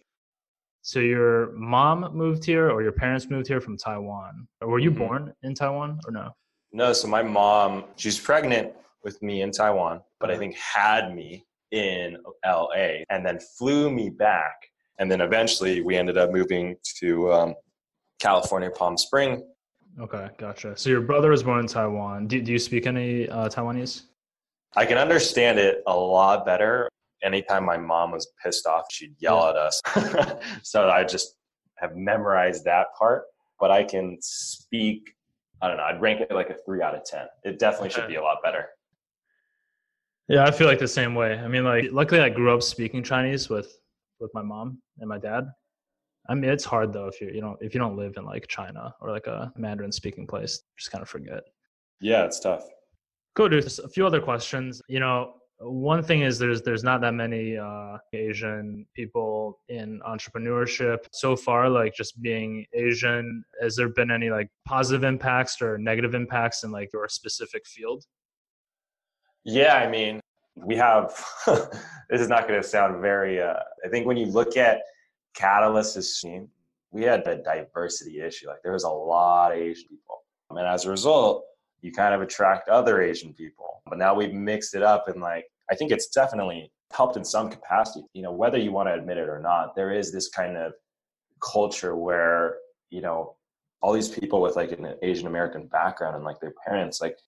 So 0.83 1.01
your 1.01 1.53
mom 1.53 2.15
moved 2.15 2.45
here 2.45 2.71
or 2.71 2.83
your 2.83 2.93
parents 2.93 3.31
moved 3.31 3.47
here 3.47 3.61
from 3.61 3.79
Taiwan? 3.79 4.47
Or 4.61 4.69
were 4.69 4.79
you 4.79 4.91
mm-hmm. 4.91 4.99
born 4.99 5.35
in 5.43 5.55
Taiwan 5.55 6.01
or 6.07 6.13
no? 6.13 6.31
No, 6.73 6.93
so 6.93 7.09
my 7.09 7.23
mom, 7.23 7.85
she's 7.97 8.19
pregnant 8.19 8.73
with 9.03 9.23
me 9.23 9.43
in 9.43 9.51
Taiwan, 9.51 10.03
but 10.19 10.31
I 10.31 10.37
think 10.37 10.57
had 10.57 11.15
me 11.15 11.47
in 11.75 12.17
LA 12.47 13.03
and 13.11 13.27
then 13.27 13.39
flew 13.59 13.91
me 13.91 14.09
back. 14.09 14.55
And 14.99 15.11
then 15.11 15.21
eventually 15.21 15.81
we 15.83 15.97
ended 15.97 16.17
up 16.17 16.31
moving 16.31 16.77
to 17.01 17.33
um, 17.33 17.55
California, 18.21 18.71
Palm 18.71 18.97
Spring. 18.97 19.45
Okay, 20.01 20.29
gotcha. 20.39 20.77
So 20.77 20.89
your 20.89 21.01
brother 21.01 21.31
was 21.31 21.43
born 21.43 21.61
in 21.61 21.67
Taiwan. 21.67 22.27
Do, 22.29 22.41
do 22.41 22.53
you 22.53 22.59
speak 22.59 22.87
any 22.87 23.29
uh, 23.29 23.49
Taiwanese? 23.49 24.03
I 24.77 24.87
can 24.87 24.99
understand 24.99 25.59
it 25.59 25.83
a 25.87 25.97
lot 25.97 26.47
better. 26.47 26.89
Anytime 27.23 27.65
my 27.65 27.77
mom 27.77 28.13
was 28.13 28.29
pissed 28.43 28.67
off, 28.67 28.85
she'd 28.91 29.15
yell 29.19 29.39
yeah. 29.39 29.51
at 29.51 29.57
us. 29.57 30.41
so 30.63 30.89
I 30.91 31.05
just 31.05 31.37
have 31.77 31.97
memorized 31.97 32.65
that 32.65 32.89
part, 32.99 33.25
but 33.59 33.71
I 33.71 33.85
can 33.85 34.19
speak. 34.21 35.15
I 35.63 35.69
don't 35.69 35.77
know. 35.77 35.85
I'd 35.85 36.01
rank 36.01 36.21
it 36.21 36.33
like 36.33 36.51
a 36.51 36.57
three 36.65 36.83
out 36.83 36.95
of 36.95 37.05
10. 37.05 37.27
It 37.45 37.59
definitely 37.59 37.89
okay. 37.89 38.01
should 38.01 38.09
be 38.09 38.17
a 38.17 38.23
lot 38.23 38.39
better. 38.43 38.69
Yeah, 40.29 40.45
I 40.45 40.51
feel 40.51 40.67
like 40.67 40.79
the 40.79 40.89
same 40.89 41.15
way. 41.15 41.39
I 41.39 41.49
mean, 41.49 41.65
like, 41.65 41.89
luckily 41.93 42.21
I 42.21 42.31
grew 42.31 42.55
up 42.55 42.63
speaking 42.63 43.03
Chinese 43.03 43.49
with 43.49 43.79
with 44.21 44.31
my 44.35 44.43
mom 44.43 44.81
and 44.99 45.09
my 45.09 45.19
dad. 45.19 45.49
I 46.29 46.35
mean, 46.35 46.51
it's 46.51 46.65
hard 46.65 46.93
though 46.93 47.07
if 47.09 47.21
you 47.21 47.31
you 47.33 47.43
know 47.43 47.57
if 47.61 47.75
you 47.75 47.81
don't 47.81 47.97
live 47.97 48.15
in 48.17 48.25
like 48.25 48.47
China 48.49 48.95
or 49.01 49.11
like 49.11 49.27
a 49.27 49.53
Mandarin 49.57 49.93
speaking 49.93 50.27
place, 50.27 50.63
just 50.79 50.91
kind 50.91 51.03
of 51.03 51.09
forget. 51.09 51.43
Yeah, 52.01 52.25
it's 52.25 52.41
tough. 52.41 52.65
Cool. 53.35 53.51
There's 53.51 53.79
a 53.79 53.89
few 53.89 54.07
other 54.07 54.21
questions. 54.21 54.81
You 54.89 55.01
know, 55.01 55.35
one 55.59 56.03
thing 56.03 56.23
is 56.23 56.39
there's 56.39 56.63
there's 56.63 56.85
not 56.85 57.01
that 57.03 57.13
many 57.13 57.59
uh, 57.59 57.99
Asian 58.13 58.87
people 58.95 59.61
in 59.69 60.01
entrepreneurship 60.07 60.99
so 61.13 61.37
far. 61.37 61.69
Like 61.69 61.95
just 61.95 62.21
being 62.23 62.65
Asian, 62.73 63.45
has 63.61 63.77
there 63.77 63.89
been 63.89 64.11
any 64.11 64.31
like 64.31 64.49
positive 64.67 65.05
impacts 65.05 65.61
or 65.61 65.77
negative 65.77 66.15
impacts 66.15 66.65
in 66.65 66.71
like 66.71 66.93
your 66.93 67.09
specific 67.09 67.67
field? 67.67 68.05
Yeah, 69.45 69.75
I 69.75 69.89
mean, 69.89 70.21
we 70.57 70.77
have. 70.77 71.13
this 71.47 72.21
is 72.21 72.29
not 72.29 72.49
going 72.49 72.61
to 72.61 72.67
sound 72.67 73.01
very. 73.01 73.41
Uh, 73.41 73.61
I 73.85 73.89
think 73.89 74.07
when 74.07 74.17
you 74.17 74.27
look 74.27 74.57
at 74.57 74.81
Catalyst's 75.35 76.21
scene, 76.21 76.49
we 76.91 77.03
had 77.03 77.27
a 77.27 77.43
diversity 77.43 78.21
issue. 78.21 78.49
Like 78.49 78.63
there 78.63 78.73
was 78.73 78.85
a 78.85 78.89
lot 78.89 79.53
of 79.53 79.59
Asian 79.59 79.89
people, 79.89 80.23
and 80.51 80.67
as 80.67 80.87
a 80.87 80.91
result, 80.91 81.45
you 81.83 81.93
kind 81.93 82.15
of 82.15 82.23
attract 82.23 82.69
other 82.69 83.03
Asian 83.03 83.35
people. 83.35 83.83
But 83.87 83.99
now 83.99 84.15
we've 84.15 84.33
mixed 84.33 84.75
it 84.75 84.83
up, 84.83 85.09
and 85.09 85.21
like 85.21 85.45
I 85.71 85.75
think 85.75 85.93
it's 85.93 86.09
definitely 86.09 86.71
helped 86.93 87.17
in 87.17 87.25
some 87.25 87.51
capacity. 87.51 88.07
You 88.15 88.23
know, 88.23 88.33
whether 88.33 88.59
you 88.59 88.73
want 88.73 88.89
to 88.89 88.95
admit 88.95 89.19
it 89.19 89.29
or 89.29 89.41
not, 89.41 89.75
there 89.75 89.93
is 89.93 90.13
this 90.13 90.29
kind 90.29 90.57
of 90.57 90.73
culture 91.43 91.97
where 91.97 92.57
you 92.91 93.03
know 93.03 93.37
all 93.83 93.93
these 93.93 94.09
people 94.09 94.41
with 94.41 94.57
like 94.57 94.73
an 94.73 94.95
Asian 95.03 95.27
American 95.27 95.67
background 95.67 96.17
and 96.17 96.25
like 96.25 96.41
their 96.41 96.55
parents, 96.67 97.03
like 97.03 97.19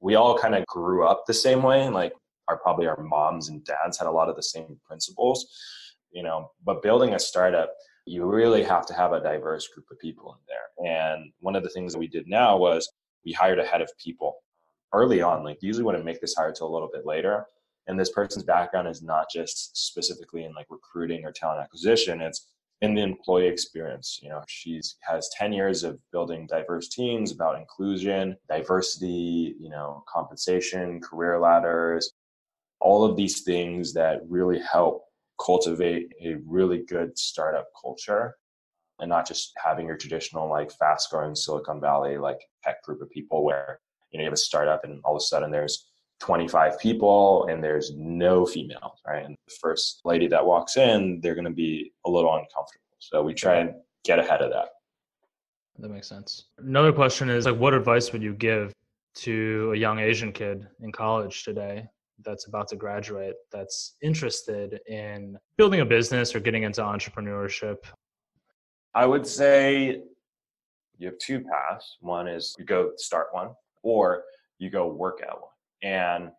we 0.00 0.14
all 0.14 0.38
kind 0.38 0.54
of 0.54 0.64
grew 0.66 1.06
up 1.06 1.24
the 1.26 1.34
same 1.34 1.62
way 1.62 1.84
and 1.84 1.94
like 1.94 2.12
our 2.48 2.56
probably 2.56 2.86
our 2.86 3.02
moms 3.02 3.48
and 3.48 3.64
dads 3.64 3.98
had 3.98 4.06
a 4.06 4.10
lot 4.10 4.28
of 4.28 4.36
the 4.36 4.42
same 4.42 4.78
principles 4.86 5.46
you 6.12 6.22
know 6.22 6.50
but 6.64 6.82
building 6.82 7.14
a 7.14 7.18
startup 7.18 7.72
you 8.08 8.24
really 8.24 8.62
have 8.62 8.86
to 8.86 8.94
have 8.94 9.12
a 9.12 9.20
diverse 9.20 9.68
group 9.68 9.86
of 9.90 9.98
people 9.98 10.32
in 10.34 10.38
there. 10.48 10.90
And 10.90 11.30
one 11.40 11.54
of 11.54 11.62
the 11.62 11.68
things 11.68 11.92
that 11.92 11.98
we 11.98 12.08
did 12.08 12.26
now 12.26 12.56
was 12.56 12.90
we 13.24 13.32
hired 13.32 13.58
a 13.58 13.66
head 13.66 13.82
of 13.82 13.90
people 14.02 14.36
early 14.94 15.20
on 15.20 15.44
like 15.44 15.58
usually 15.60 15.84
wouldn't 15.84 16.04
make 16.04 16.20
this 16.20 16.34
hire 16.34 16.52
till 16.52 16.68
a 16.68 16.72
little 16.72 16.88
bit 16.92 17.04
later. 17.04 17.44
And 17.86 18.00
this 18.00 18.10
person's 18.10 18.44
background 18.44 18.88
is 18.88 19.02
not 19.02 19.26
just 19.32 19.76
specifically 19.76 20.44
in 20.44 20.54
like 20.54 20.66
recruiting 20.70 21.24
or 21.24 21.32
talent 21.32 21.60
acquisition 21.60 22.20
it's 22.20 22.46
in 22.80 22.94
the 22.94 23.02
employee 23.02 23.48
experience. 23.48 24.20
You 24.22 24.30
know, 24.30 24.42
she 24.46 24.80
has 25.00 25.30
10 25.36 25.52
years 25.52 25.82
of 25.82 25.98
building 26.12 26.46
diverse 26.46 26.88
teams 26.88 27.32
about 27.32 27.58
inclusion, 27.58 28.36
diversity, 28.48 29.56
you 29.58 29.68
know, 29.68 30.04
compensation, 30.08 31.00
career 31.00 31.40
ladders, 31.40 32.12
all 32.80 33.04
of 33.04 33.16
these 33.16 33.42
things 33.42 33.92
that 33.94 34.20
really 34.28 34.60
help 34.60 35.04
cultivate 35.44 36.12
a 36.24 36.36
really 36.46 36.84
good 36.88 37.16
startup 37.16 37.68
culture 37.80 38.36
and 39.00 39.08
not 39.08 39.26
just 39.26 39.52
having 39.62 39.86
your 39.86 39.96
traditional 39.96 40.48
like 40.48 40.72
fast 40.72 41.10
growing 41.10 41.34
Silicon 41.34 41.80
Valley 41.80 42.18
like 42.18 42.40
tech 42.64 42.82
group 42.82 43.00
of 43.00 43.10
people 43.10 43.44
where 43.44 43.80
you 44.10 44.18
know 44.18 44.22
you 44.22 44.26
have 44.26 44.34
a 44.34 44.36
startup 44.36 44.84
and 44.84 45.00
all 45.04 45.14
of 45.14 45.18
a 45.18 45.20
sudden 45.20 45.50
there's 45.50 45.86
25 46.20 46.78
people 46.78 47.46
and 47.46 47.62
there's 47.62 47.92
no 47.96 48.44
females, 48.44 49.00
right? 49.06 49.24
And 49.24 49.36
the 49.46 49.54
first 49.60 50.00
lady 50.04 50.26
that 50.28 50.44
walks 50.44 50.76
in, 50.76 51.20
they're 51.22 51.34
going 51.34 51.44
to 51.44 51.50
be 51.50 51.92
a 52.06 52.10
little 52.10 52.34
uncomfortable. 52.34 52.84
So 52.98 53.22
we 53.22 53.34
try 53.34 53.56
and 53.58 53.74
get 54.04 54.18
ahead 54.18 54.42
of 54.42 54.50
that. 54.50 54.68
That 55.78 55.90
makes 55.90 56.08
sense. 56.08 56.46
Another 56.58 56.92
question 56.92 57.30
is 57.30 57.46
like, 57.46 57.56
what 57.56 57.72
advice 57.72 58.12
would 58.12 58.22
you 58.22 58.34
give 58.34 58.72
to 59.16 59.72
a 59.74 59.76
young 59.76 60.00
Asian 60.00 60.32
kid 60.32 60.66
in 60.80 60.90
college 60.90 61.44
today 61.44 61.86
that's 62.24 62.46
about 62.46 62.66
to 62.68 62.76
graduate 62.76 63.34
that's 63.52 63.94
interested 64.02 64.80
in 64.88 65.38
building 65.56 65.80
a 65.80 65.86
business 65.86 66.34
or 66.34 66.40
getting 66.40 66.64
into 66.64 66.80
entrepreneurship? 66.80 67.76
I 68.94 69.06
would 69.06 69.26
say 69.26 70.02
you 70.98 71.06
have 71.06 71.18
two 71.18 71.40
paths. 71.40 71.98
One 72.00 72.26
is 72.26 72.56
you 72.58 72.64
go 72.64 72.90
start 72.96 73.28
one, 73.30 73.50
or 73.82 74.24
you 74.58 74.70
go 74.70 74.88
work 74.88 75.20
at 75.22 75.32
one. 75.32 75.50
And 75.82 76.30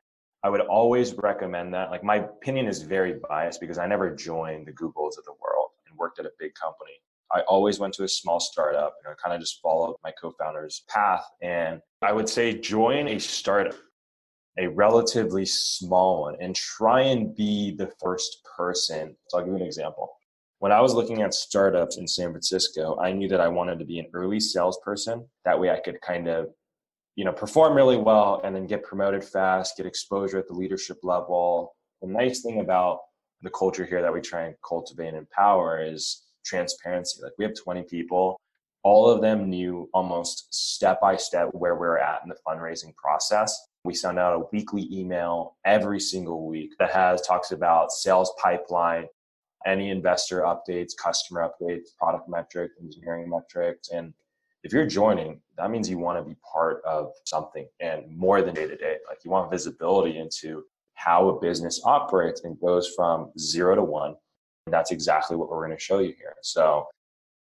I 0.43 0.49
would 0.49 0.61
always 0.61 1.13
recommend 1.15 1.73
that. 1.73 1.91
Like 1.91 2.03
my 2.03 2.17
opinion 2.17 2.67
is 2.67 2.81
very 2.81 3.19
biased 3.29 3.59
because 3.59 3.77
I 3.77 3.87
never 3.87 4.13
joined 4.15 4.67
the 4.67 4.71
Googles 4.71 5.17
of 5.17 5.25
the 5.25 5.33
world 5.41 5.71
and 5.87 5.97
worked 5.97 6.19
at 6.19 6.25
a 6.25 6.31
big 6.39 6.53
company. 6.55 6.93
I 7.31 7.41
always 7.41 7.77
went 7.77 7.93
to 7.95 8.03
a 8.03 8.07
small 8.07 8.39
startup 8.39 8.95
and 9.03 9.11
I 9.13 9.15
kind 9.21 9.35
of 9.35 9.41
just 9.41 9.61
followed 9.61 9.97
my 10.03 10.11
co-founder's 10.19 10.83
path. 10.87 11.25
And 11.41 11.81
I 12.01 12.13
would 12.13 12.29
say 12.29 12.57
join 12.57 13.07
a 13.09 13.19
startup, 13.19 13.75
a 14.57 14.67
relatively 14.67 15.45
small 15.45 16.21
one, 16.21 16.37
and 16.39 16.55
try 16.55 17.01
and 17.01 17.35
be 17.35 17.75
the 17.75 17.91
first 18.01 18.39
person. 18.57 19.15
So 19.27 19.37
I'll 19.37 19.43
give 19.43 19.53
you 19.53 19.59
an 19.59 19.65
example. 19.65 20.09
When 20.59 20.71
I 20.71 20.81
was 20.81 20.93
looking 20.93 21.21
at 21.21 21.33
startups 21.33 21.97
in 21.97 22.07
San 22.07 22.31
Francisco, 22.31 22.97
I 22.99 23.11
knew 23.11 23.29
that 23.29 23.39
I 23.39 23.47
wanted 23.47 23.79
to 23.79 23.85
be 23.85 23.99
an 23.99 24.07
early 24.13 24.39
salesperson. 24.39 25.25
That 25.45 25.59
way 25.59 25.69
I 25.69 25.79
could 25.79 26.01
kind 26.01 26.27
of 26.27 26.47
you 27.19 27.25
know 27.25 27.33
perform 27.33 27.75
really 27.75 27.97
well 27.97 28.39
and 28.45 28.55
then 28.55 28.65
get 28.65 28.81
promoted 28.81 29.21
fast 29.21 29.75
get 29.75 29.85
exposure 29.85 30.39
at 30.39 30.47
the 30.47 30.53
leadership 30.53 30.99
level. 31.03 31.75
The 32.01 32.07
nice 32.07 32.41
thing 32.41 32.61
about 32.61 32.99
the 33.41 33.49
culture 33.49 33.83
here 33.83 34.01
that 34.01 34.13
we 34.13 34.21
try 34.21 34.45
and 34.45 34.55
cultivate 34.65 35.09
and 35.09 35.17
empower 35.17 35.83
is 35.83 36.27
transparency. 36.45 37.19
Like 37.21 37.33
we 37.37 37.43
have 37.43 37.55
20 37.55 37.83
people. 37.83 38.39
All 38.83 39.09
of 39.09 39.19
them 39.19 39.49
knew 39.49 39.89
almost 39.93 40.47
step 40.53 41.01
by 41.01 41.17
step 41.17 41.49
where 41.51 41.75
we're 41.75 41.97
at 41.97 42.21
in 42.23 42.29
the 42.29 42.37
fundraising 42.47 42.95
process. 42.95 43.67
We 43.83 43.95
send 43.95 44.17
out 44.17 44.39
a 44.39 44.45
weekly 44.53 44.87
email 44.89 45.57
every 45.65 45.99
single 45.99 46.47
week 46.47 46.71
that 46.79 46.91
has 46.91 47.21
talks 47.21 47.51
about 47.51 47.91
sales 47.91 48.31
pipeline 48.41 49.07
any 49.65 49.89
investor 49.89 50.43
updates 50.43 50.95
customer 50.95 51.49
updates 51.49 51.89
product 51.97 52.29
metrics 52.29 52.75
engineering 52.81 53.29
metrics 53.29 53.89
and 53.89 54.13
if 54.63 54.73
you're 54.73 54.85
joining, 54.85 55.41
that 55.57 55.71
means 55.71 55.89
you 55.89 55.97
want 55.97 56.17
to 56.17 56.23
be 56.23 56.35
part 56.53 56.81
of 56.85 57.11
something 57.25 57.67
and 57.79 58.03
more 58.15 58.41
than 58.41 58.53
day 58.53 58.67
to 58.67 58.75
day. 58.75 58.97
Like 59.07 59.19
you 59.23 59.31
want 59.31 59.51
visibility 59.51 60.17
into 60.17 60.63
how 60.95 61.29
a 61.29 61.39
business 61.39 61.81
operates 61.85 62.43
and 62.43 62.59
goes 62.59 62.91
from 62.95 63.31
zero 63.37 63.75
to 63.75 63.83
one. 63.83 64.15
And 64.65 64.73
that's 64.73 64.91
exactly 64.91 65.37
what 65.37 65.49
we're 65.49 65.65
going 65.65 65.77
to 65.77 65.83
show 65.83 65.99
you 65.99 66.13
here. 66.17 66.35
So 66.41 66.87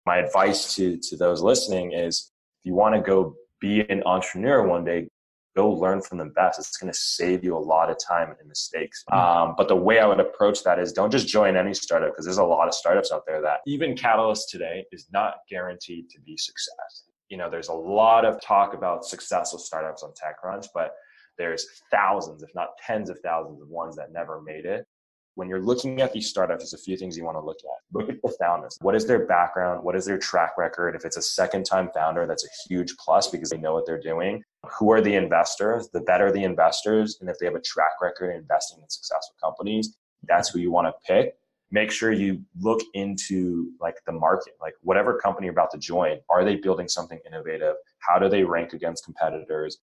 my 0.06 0.18
advice 0.18 0.76
to 0.76 0.98
to 0.98 1.16
those 1.16 1.42
listening 1.42 1.94
is 1.94 2.32
if 2.62 2.66
you 2.70 2.74
want 2.74 2.96
to 2.96 3.02
go 3.02 3.36
be 3.62 3.82
an 3.90 4.04
entrepreneur 4.06 4.68
one 4.68 4.84
day, 4.84 5.08
go 5.56 5.72
learn 5.72 6.02
from 6.02 6.18
the 6.18 6.26
best. 6.26 6.60
It's 6.60 6.78
going 6.78 6.92
to 6.92 7.00
save 7.00 7.44
you 7.44 7.56
a 7.56 7.60
lot 7.60 7.90
of 7.90 7.98
time 7.98 8.36
and 8.38 8.48
mistakes. 8.48 9.04
Hmm. 9.10 9.18
Um, 9.18 9.56
but 9.58 9.70
the 9.70 9.76
way 9.76 10.00
I 10.00 10.06
would 10.06 10.20
approach 10.20 10.64
that 10.64 10.78
is 10.78 10.92
don't 10.92 11.12
just 11.12 11.28
join 11.28 11.56
any 11.56 11.74
startup 11.74 12.12
because 12.12 12.26
there's 12.26 12.38
a 12.38 12.44
lot 12.44 12.68
of 12.68 12.74
startups 12.74 13.12
out 13.12 13.24
there 13.26 13.42
that 13.42 13.62
even 13.66 13.96
Catalyst 13.96 14.50
today 14.50 14.86
is 14.92 15.08
not 15.12 15.36
guaranteed 15.50 16.10
to 16.10 16.20
be 16.22 16.36
success 16.38 17.05
you 17.30 17.38
know, 17.38 17.50
there's 17.50 17.70
a 17.70 17.74
lot 17.74 18.26
of 18.26 18.42
talk 18.42 18.74
about 18.74 19.06
successful 19.06 19.60
startups 19.60 20.04
on 20.04 20.12
TechCrunch, 20.12 20.68
but 20.74 20.94
there's 21.38 21.68
thousands, 21.92 22.44
if 22.44 22.50
not 22.56 22.70
tens 22.86 23.10
of 23.10 23.20
thousands 23.20 23.62
of 23.62 23.68
ones 23.70 23.96
that 23.96 24.12
never 24.12 24.42
made 24.42 24.66
it. 24.66 24.86
When 25.34 25.50
you're 25.50 25.62
looking 25.62 26.02
at 26.02 26.14
these 26.14 26.30
startups, 26.30 26.62
there's 26.62 26.74
a 26.74 26.84
few 26.84 26.96
things 26.96 27.18
you 27.18 27.26
want 27.26 27.36
to 27.36 27.42
look 27.42 27.58
at. 27.60 28.00
Look 28.00 28.10
at 28.10 28.22
the 28.22 28.34
founders. 28.40 28.78
What 28.80 28.96
is 28.96 29.06
their 29.06 29.26
background? 29.26 29.84
What 29.84 29.96
is 29.96 30.06
their 30.06 30.18
track 30.18 30.52
record? 30.58 30.96
If 30.96 31.04
it's 31.04 31.18
a 31.18 31.22
second 31.22 31.66
time 31.66 31.90
founder, 31.94 32.26
that's 32.26 32.46
a 32.46 32.70
huge 32.70 32.96
plus 32.98 33.28
because 33.28 33.50
they 33.50 33.58
know 33.58 33.74
what 33.74 33.86
they're 33.86 34.00
doing. 34.00 34.42
Who 34.80 34.92
are 34.94 35.02
the 35.02 35.16
investors? 35.16 35.90
The 35.92 36.00
better 36.02 36.32
the 36.32 36.46
investors, 36.46 37.18
and 37.20 37.30
if 37.30 37.38
they 37.38 37.48
have 37.48 37.56
a 37.56 37.62
track 37.62 38.02
record 38.02 38.34
investing 38.34 38.80
in 38.82 38.90
successful 38.90 39.36
companies, 39.44 39.98
that's 40.24 40.50
who 40.50 40.60
you 40.60 40.72
want 40.72 40.88
to 40.88 40.94
pick 41.06 41.36
make 41.72 41.92
sure 41.92 42.12
you 42.12 42.42
look 42.60 42.82
into 42.94 43.72
like 43.80 43.96
the 44.06 44.12
market 44.12 44.54
like 44.62 44.74
whatever 44.82 45.18
company 45.18 45.46
you're 45.46 45.54
about 45.54 45.72
to 45.72 45.78
join 45.78 46.18
are 46.30 46.46
they 46.46 46.56
building 46.56 46.88
something 46.88 47.20
innovative? 47.26 47.76
How 48.00 48.20
do 48.20 48.30
they 48.30 48.44
rank 48.44 48.74
against 48.74 49.06
competitors? 49.06 49.80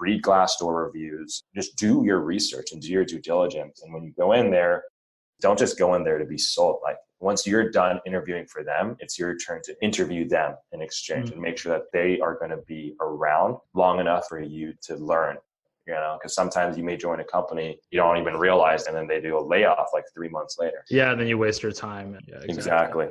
Read 0.00 0.22
glassdoor 0.22 0.86
reviews. 0.86 1.44
Just 1.54 1.76
do 1.76 2.02
your 2.04 2.20
research 2.20 2.72
and 2.72 2.82
do 2.82 2.88
your 2.88 3.04
due 3.04 3.20
diligence. 3.20 3.82
And 3.82 3.94
when 3.94 4.02
you 4.02 4.12
go 4.12 4.32
in 4.32 4.50
there 4.50 4.84
don't 5.40 5.58
just 5.58 5.78
go 5.78 5.94
in 5.94 6.04
there 6.04 6.18
to 6.18 6.24
be 6.24 6.38
sold. 6.38 6.78
Like 6.82 6.96
once 7.20 7.46
you're 7.46 7.70
done 7.70 8.00
interviewing 8.06 8.46
for 8.46 8.64
them 8.64 8.96
it's 8.98 9.18
your 9.18 9.36
turn 9.36 9.60
to 9.64 9.76
interview 9.82 10.28
them 10.28 10.54
in 10.72 10.82
exchange 10.82 11.26
mm-hmm. 11.26 11.34
and 11.34 11.42
make 11.42 11.58
sure 11.58 11.72
that 11.72 11.86
they 11.92 12.20
are 12.20 12.38
going 12.38 12.50
to 12.50 12.62
be 12.66 12.94
around 13.00 13.56
long 13.74 14.00
enough 14.00 14.26
for 14.28 14.40
you 14.40 14.74
to 14.82 14.96
learn 14.96 15.36
you 15.86 15.94
know, 15.94 16.16
because 16.18 16.34
sometimes 16.34 16.76
you 16.76 16.84
may 16.84 16.96
join 16.96 17.20
a 17.20 17.24
company 17.24 17.78
you 17.90 17.98
don't 17.98 18.16
even 18.16 18.34
realize, 18.34 18.86
and 18.86 18.96
then 18.96 19.06
they 19.06 19.20
do 19.20 19.38
a 19.38 19.42
layoff 19.42 19.88
like 19.92 20.04
three 20.14 20.28
months 20.28 20.56
later. 20.58 20.84
Yeah, 20.90 21.12
and 21.12 21.20
then 21.20 21.26
you 21.26 21.38
waste 21.38 21.62
your 21.62 21.72
time. 21.72 22.18
Yeah, 22.26 22.36
exactly. 22.36 22.54
exactly. 22.54 23.06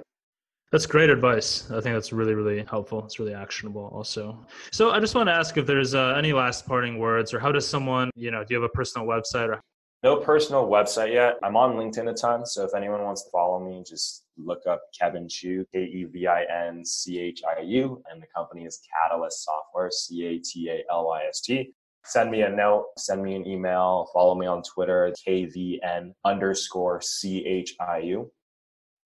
That's 0.72 0.88
great 0.88 1.12
advice. 1.12 1.70
I 1.70 1.82
think 1.82 1.94
that's 1.94 2.12
really, 2.12 2.34
really 2.34 2.66
helpful. 2.68 3.06
It's 3.06 3.20
really 3.20 3.36
actionable 3.36 3.92
also. 3.94 4.44
So 4.72 4.90
I 4.90 5.00
just 5.00 5.14
want 5.14 5.28
to 5.28 5.34
ask 5.34 5.56
if 5.56 5.68
there's 5.68 5.94
uh, 5.94 6.16
any 6.18 6.34
last 6.34 6.66
parting 6.66 6.98
words 6.98 7.32
or 7.32 7.40
how 7.40 7.52
does 7.52 7.68
someone, 7.68 8.10
you 8.16 8.32
know, 8.32 8.44
do 8.44 8.56
you 8.56 8.60
have 8.60 8.68
a 8.68 8.74
personal 8.74 9.08
website 9.08 9.50
or 9.50 9.62
no 10.04 10.18
personal 10.18 10.68
website 10.68 11.14
yet. 11.14 11.36
I'm 11.44 11.56
on 11.56 11.76
LinkedIn 11.76 12.10
a 12.10 12.14
ton. 12.14 12.46
So 12.46 12.66
if 12.66 12.76
anyone 12.76 13.04
wants 13.04 13.24
to 13.24 13.30
follow 13.30 13.58
me, 13.58 13.84
just 13.88 14.26
look 14.36 14.68
up 14.68 14.82
Kevin 15.00 15.30
Chiu, 15.30 15.66
K 15.72 15.84
E 15.84 16.04
V 16.04 16.28
I 16.28 16.44
N 16.44 16.84
C 16.84 17.20
H 17.20 17.42
I 17.48 17.62
U. 17.62 18.04
And 18.12 18.22
the 18.22 18.28
company 18.36 18.66
is 18.66 18.82
Catalyst 18.92 19.46
Software, 19.46 19.90
C 19.92 20.26
A 20.26 20.40
T 20.40 20.70
A 20.70 20.84
L 20.92 21.12
I 21.12 21.24
S 21.30 21.40
T. 21.40 21.74
Send 22.06 22.32
me 22.32 22.42
a 22.42 22.50
note, 22.50 22.88
send 22.98 23.24
me 23.24 23.36
an 23.36 23.48
email, 23.48 24.10
follow 24.14 24.36
me 24.36 24.46
on 24.46 24.62
Twitter, 24.62 25.14
KVN 25.26 26.14
underscore 26.26 27.02
C 27.02 27.46
H 27.46 27.76
I 27.80 28.00
U. 28.00 28.32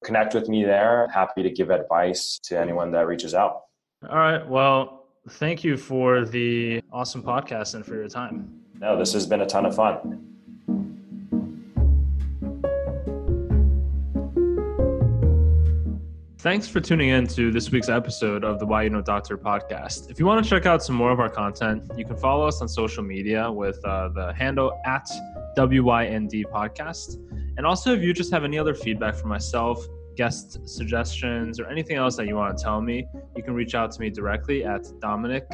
Connect 0.03 0.33
with 0.33 0.49
me 0.49 0.63
there. 0.63 1.07
Happy 1.13 1.43
to 1.43 1.49
give 1.49 1.69
advice 1.69 2.39
to 2.43 2.60
anyone 2.60 2.91
that 2.91 3.07
reaches 3.07 3.33
out. 3.33 3.62
All 4.10 4.17
right. 4.17 4.47
Well, 4.47 5.05
thank 5.29 5.63
you 5.63 5.77
for 5.77 6.25
the 6.25 6.81
awesome 6.91 7.23
podcast 7.23 7.75
and 7.75 7.86
for 7.86 7.95
your 7.95 8.07
time. 8.07 8.62
No, 8.79 8.97
this 8.97 9.13
has 9.13 9.25
been 9.25 9.41
a 9.41 9.45
ton 9.45 9.65
of 9.65 9.75
fun. 9.75 10.37
Thanks 16.39 16.67
for 16.67 16.80
tuning 16.80 17.10
in 17.10 17.26
to 17.30 17.52
this 17.52 17.71
week's 17.71 17.89
episode 17.89 18.43
of 18.43 18.60
the 18.60 18.65
Why 18.65 18.84
You 18.84 18.91
Know 18.91 19.02
Doctor 19.02 19.39
podcast. 19.39 20.12
If 20.12 20.19
you 20.19 20.28
want 20.28 20.43
to 20.43 20.47
check 20.47 20.67
out 20.67 20.84
some 20.84 20.95
more 20.95 21.10
of 21.10 21.19
our 21.19 21.30
content, 21.30 21.91
you 21.97 22.06
can 22.06 22.15
follow 22.15 22.47
us 22.47 22.62
on 22.62 22.67
social 22.67 23.04
media 23.04 23.52
with 23.52 23.84
uh, 23.84 24.10
the 24.10 24.34
handle 24.34 24.80
at 24.86 25.10
WYND 25.58 26.43
podcast. 26.54 27.15
And 27.58 27.65
also, 27.65 27.91
if 27.95 28.04
you 28.04 28.13
just 28.13 28.32
have 28.32 28.43
any 28.43 28.60
other 28.60 28.76
feedback 28.76 29.15
for 29.15 29.26
myself, 29.26 29.84
guest 30.15 30.60
suggestions, 30.69 31.60
or 31.60 31.65
anything 31.69 31.97
else 31.97 32.15
that 32.17 32.28
you 32.28 32.36
want 32.36 32.56
to 32.56 32.63
tell 32.63 32.82
me, 32.82 33.08
you 33.36 33.41
can 33.41 33.56
reach 33.56 33.73
out 33.73 33.91
to 33.93 34.00
me 34.00 34.12
directly 34.12 34.63
at 34.63 34.86
Dominic 35.02 35.47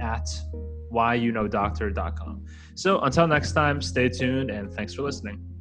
at 0.00 0.30
whyyouknowdoctor.com. 0.90 2.46
So 2.74 3.00
until 3.00 3.26
next 3.26 3.52
time, 3.52 3.82
stay 3.82 4.08
tuned 4.08 4.50
and 4.50 4.72
thanks 4.72 4.94
for 4.94 5.02
listening. 5.02 5.51